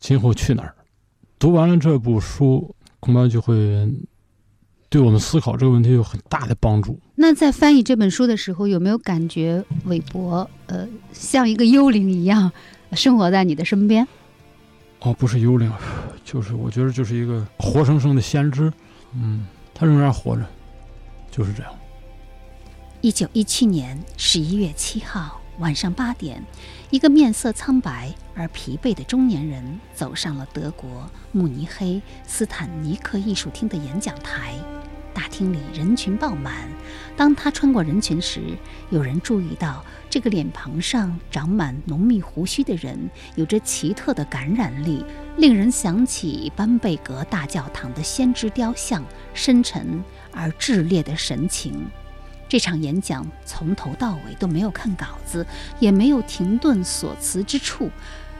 [0.00, 0.74] 今后去哪儿。
[1.38, 3.88] 读完了这部书，恐怕就会。
[4.90, 6.98] 对我们思考这个问题有很大的帮助。
[7.14, 12.50] 那在翻译这本书的时候，有没有感觉韦伯呃像一个幽灵一样
[12.92, 14.08] 生活在你的身边？
[15.00, 15.70] 哦，不是幽灵，
[16.24, 18.72] 就是我觉得就是一个活生生的先知。
[19.14, 20.42] 嗯，他仍然活着，
[21.30, 21.70] 就是这样。
[23.02, 26.42] 一九一七年十一月七号晚上八点，
[26.90, 30.88] 一个面色苍白而疲惫的中年人走上了德国
[31.32, 34.54] 慕尼黑斯坦尼克艺术厅的演讲台。
[35.12, 36.68] 大厅里人群爆满。
[37.14, 38.40] 当他穿过人群时，
[38.88, 42.96] 有人注意到这个脸庞上长满浓密胡须的人
[43.34, 45.04] 有着奇特的感染力，
[45.36, 51.84] 令人想起班贝格大教堂的先知雕像深沉而炽烈的神情。
[52.48, 55.46] 这场演讲从头到尾都没有看稿子，
[55.78, 57.90] 也没有停顿所词之处。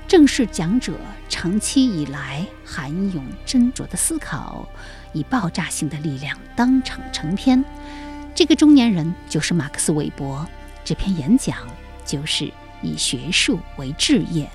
[0.06, 0.94] 正是讲者
[1.28, 4.66] 长期以来含勇斟酌的思考，
[5.12, 7.62] 以爆炸性的力量当场成篇。
[8.34, 10.48] 这个中年人就是马克思韦伯。
[10.82, 11.58] 这篇演讲
[12.06, 12.50] 就是
[12.80, 14.48] 以学术为志业。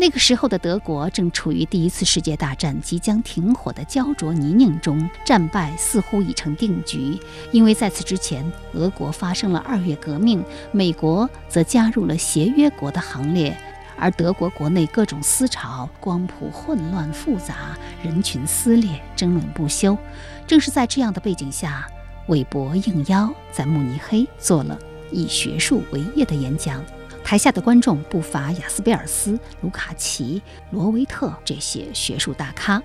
[0.00, 7.20] 那个时候的德国正处于第一次世界大战即将停火的焦灼泥泞中，战败似乎已成定局。
[7.52, 10.42] 因为在此之前，俄国发生了二月革命，
[10.72, 13.54] 美国则加入了协约国的行列。
[13.98, 19.94] 而德国国内各种思潮光谱混乱复杂，人群撕裂，争论不休。
[20.46, 21.86] 正是在这样的背景下，
[22.28, 24.78] 韦伯应邀在慕尼黑做了
[25.12, 26.82] 以学术为业的演讲。
[27.24, 32.82] 台下的观众不乏雅斯贝尔斯、卢卡奇、罗维特这些学术大咖。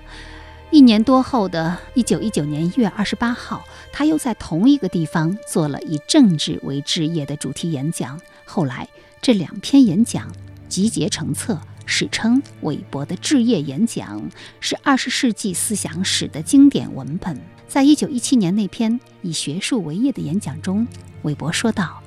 [0.70, 8.20] 一年多后的一九一九年一月二十八号，他又在同一个地方做了以政治为志业的主题演讲。
[8.44, 8.88] 后来，
[9.20, 10.30] 这两篇演讲。
[10.68, 14.20] 集结成册，史称韦伯的置业演讲，
[14.58, 17.40] 是二十世纪思想史的经典文本。
[17.68, 20.84] 在一九一七年那篇以学术为业的演讲中，
[21.22, 22.02] 韦伯说道：“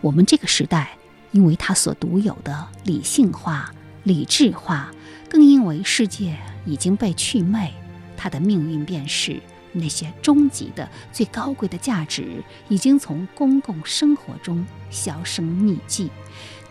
[0.00, 0.96] 我们这个时代，
[1.34, 3.74] 因为它所独有的理性化、
[4.04, 4.90] 理智化，
[5.28, 7.74] 更因为世界已经被祛魅，
[8.16, 9.40] 它的命运便是
[9.72, 16.08] 那些终极的、最高贵的价值已经从公共生活中销声匿迹。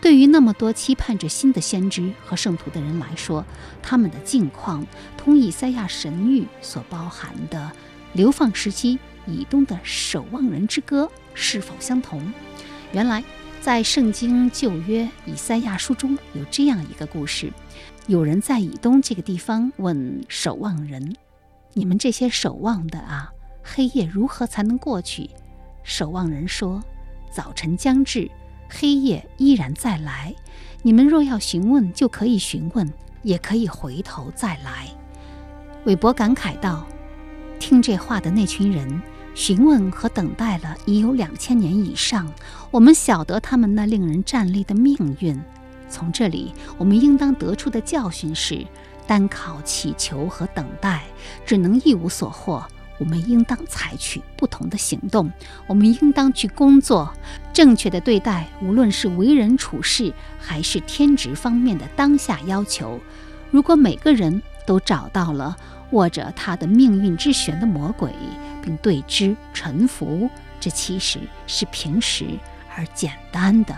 [0.00, 3.44] 对于那么多期盼着新的先知和圣徒的人来说，
[3.82, 4.86] 他们的境况
[5.18, 7.70] 同以赛亚神谕所包含的。”
[8.14, 12.32] 流放时期以东的守望人之歌是否相同？
[12.92, 13.24] 原来，
[13.64, 17.50] 在圣经旧约以赛亚书中有这样一个故事：
[18.06, 21.16] 有人在以东这个地方问守望人
[21.72, 25.30] ：“你们这些守望的啊，黑夜如何才能过去？”
[25.82, 26.84] 守望人说
[27.32, 28.30] ：“早晨将至，
[28.68, 30.34] 黑夜依然再来。
[30.82, 32.86] 你们若要询问，就可以询问，
[33.22, 34.90] 也可以回头再来。”
[35.86, 36.86] 韦伯感慨道。
[37.58, 39.00] 听这话的那群人，
[39.34, 42.32] 询问和等待了已有两千年以上。
[42.70, 45.38] 我们晓得他们那令人站立的命运。
[45.88, 48.64] 从这里，我们应当得出的教训是：
[49.06, 51.02] 单靠祈求和等待，
[51.44, 52.64] 只能一无所获。
[52.98, 55.30] 我们应当采取不同的行动。
[55.66, 57.12] 我们应当去工作，
[57.52, 63.00] 正确的对待，无论是为人处事，还是天职方面的当下要求。
[63.50, 65.56] 如果每个人都找到了。
[65.94, 68.12] 握着他的命运之弦的魔鬼，
[68.62, 70.28] 并对之臣服，
[70.60, 72.26] 这其实是平实
[72.76, 73.74] 而简单的。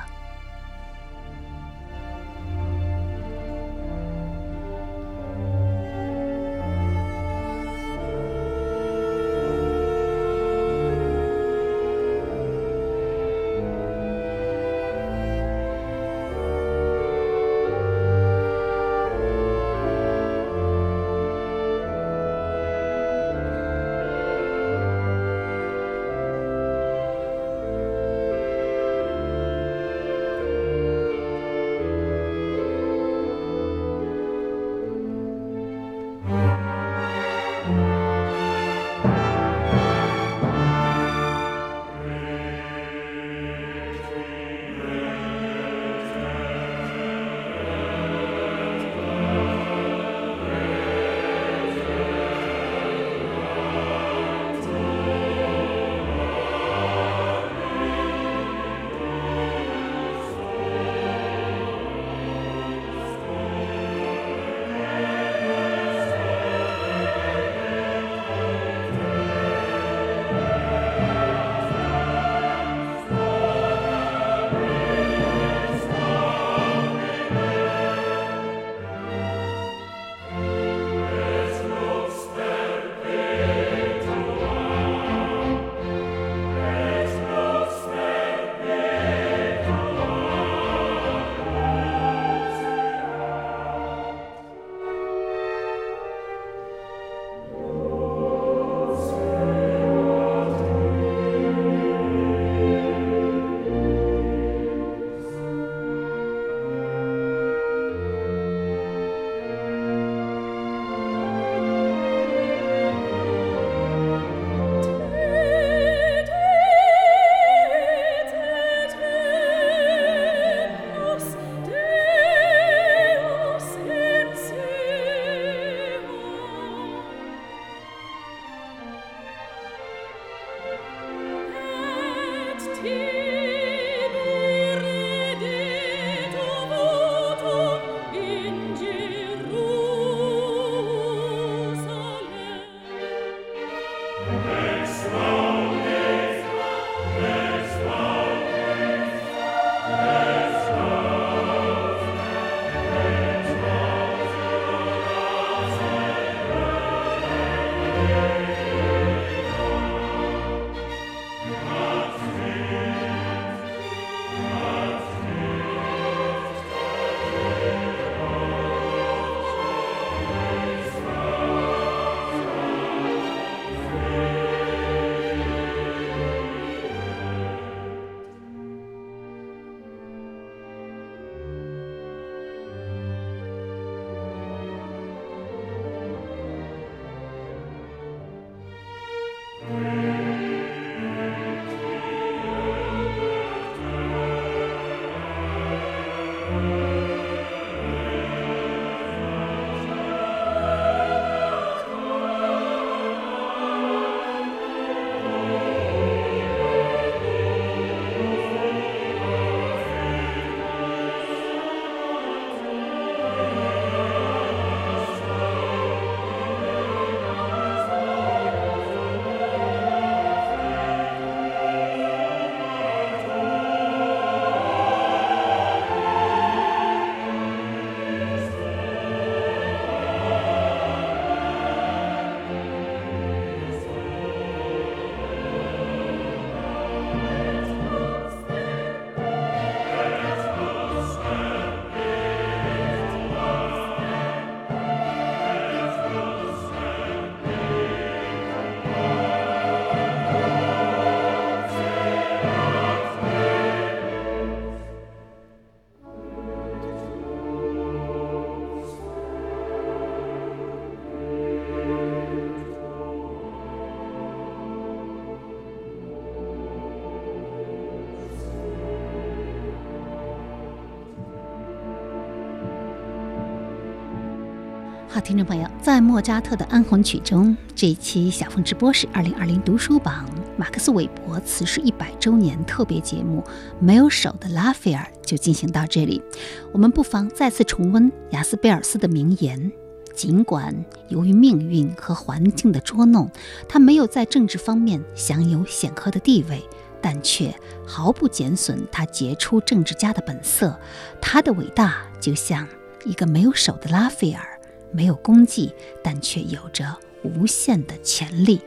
[275.17, 283.41] 好，听众朋友，在莫扎特的安魂曲中，这一期小凤直播室二零二零读书榜马克思韦伯辞世一百周年特别节目
[283.81, 286.23] 《没有手的拉斐尔》就进行到这里。
[286.71, 289.73] 我们不妨再次重温雅斯贝尔斯的名言：
[290.15, 293.31] 尽管由于命运和环境的捉弄，
[293.67, 296.63] 他没有在政治方面享有显赫的地位，
[297.01, 297.55] 但却
[297.87, 300.79] 毫不减损他杰出政治家的本色。
[301.23, 302.69] 他的伟大就像
[303.07, 304.56] 一个没有手的拉斐尔。
[304.96, 308.62] 没有功绩，但却有着无限的潜力。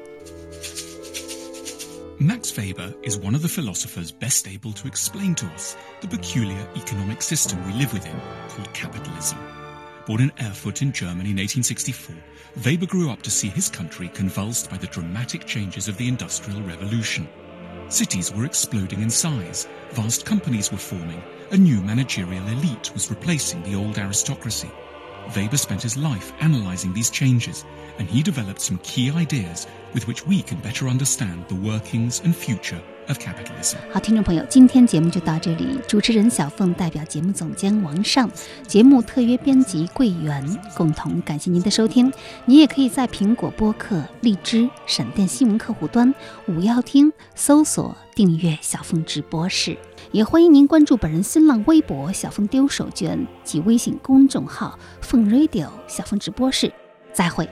[2.20, 6.64] Max Weber is one of the philosophers best able to explain to us the peculiar
[6.76, 8.14] economic system we live within,
[8.48, 9.36] called capitalism.
[10.06, 12.14] Born in Erfurt in Germany in 1864,
[12.64, 16.62] Weber grew up to see his country convulsed by the dramatic changes of the Industrial
[16.62, 17.26] Revolution.
[17.88, 23.62] Cities were exploding in size, vast companies were forming, a new managerial elite was replacing
[23.64, 24.70] the old aristocracy.
[25.35, 27.65] Weber spent his life analyzing these changes,
[27.97, 32.35] and he developed some key ideas with which we can better understand the workings and
[32.35, 32.81] future
[33.91, 35.79] 好，听众朋友，今天节目就到这里。
[35.87, 38.29] 主持人小凤代表节目总监王尚，
[38.67, 40.45] 节目特约编辑桂圆，
[40.75, 42.13] 共同感谢您的收听。
[42.45, 46.13] 您也可以在苹果播客、荔枝、闪电新闻客户端、
[46.47, 49.75] 五幺听搜索订阅小凤直播室。
[50.11, 56.71] 也欢迎您关注本人新浪微博“小凤丢手绢”及微信公众号“凤 radio 小凤直播室”。
[57.11, 57.49] 再会。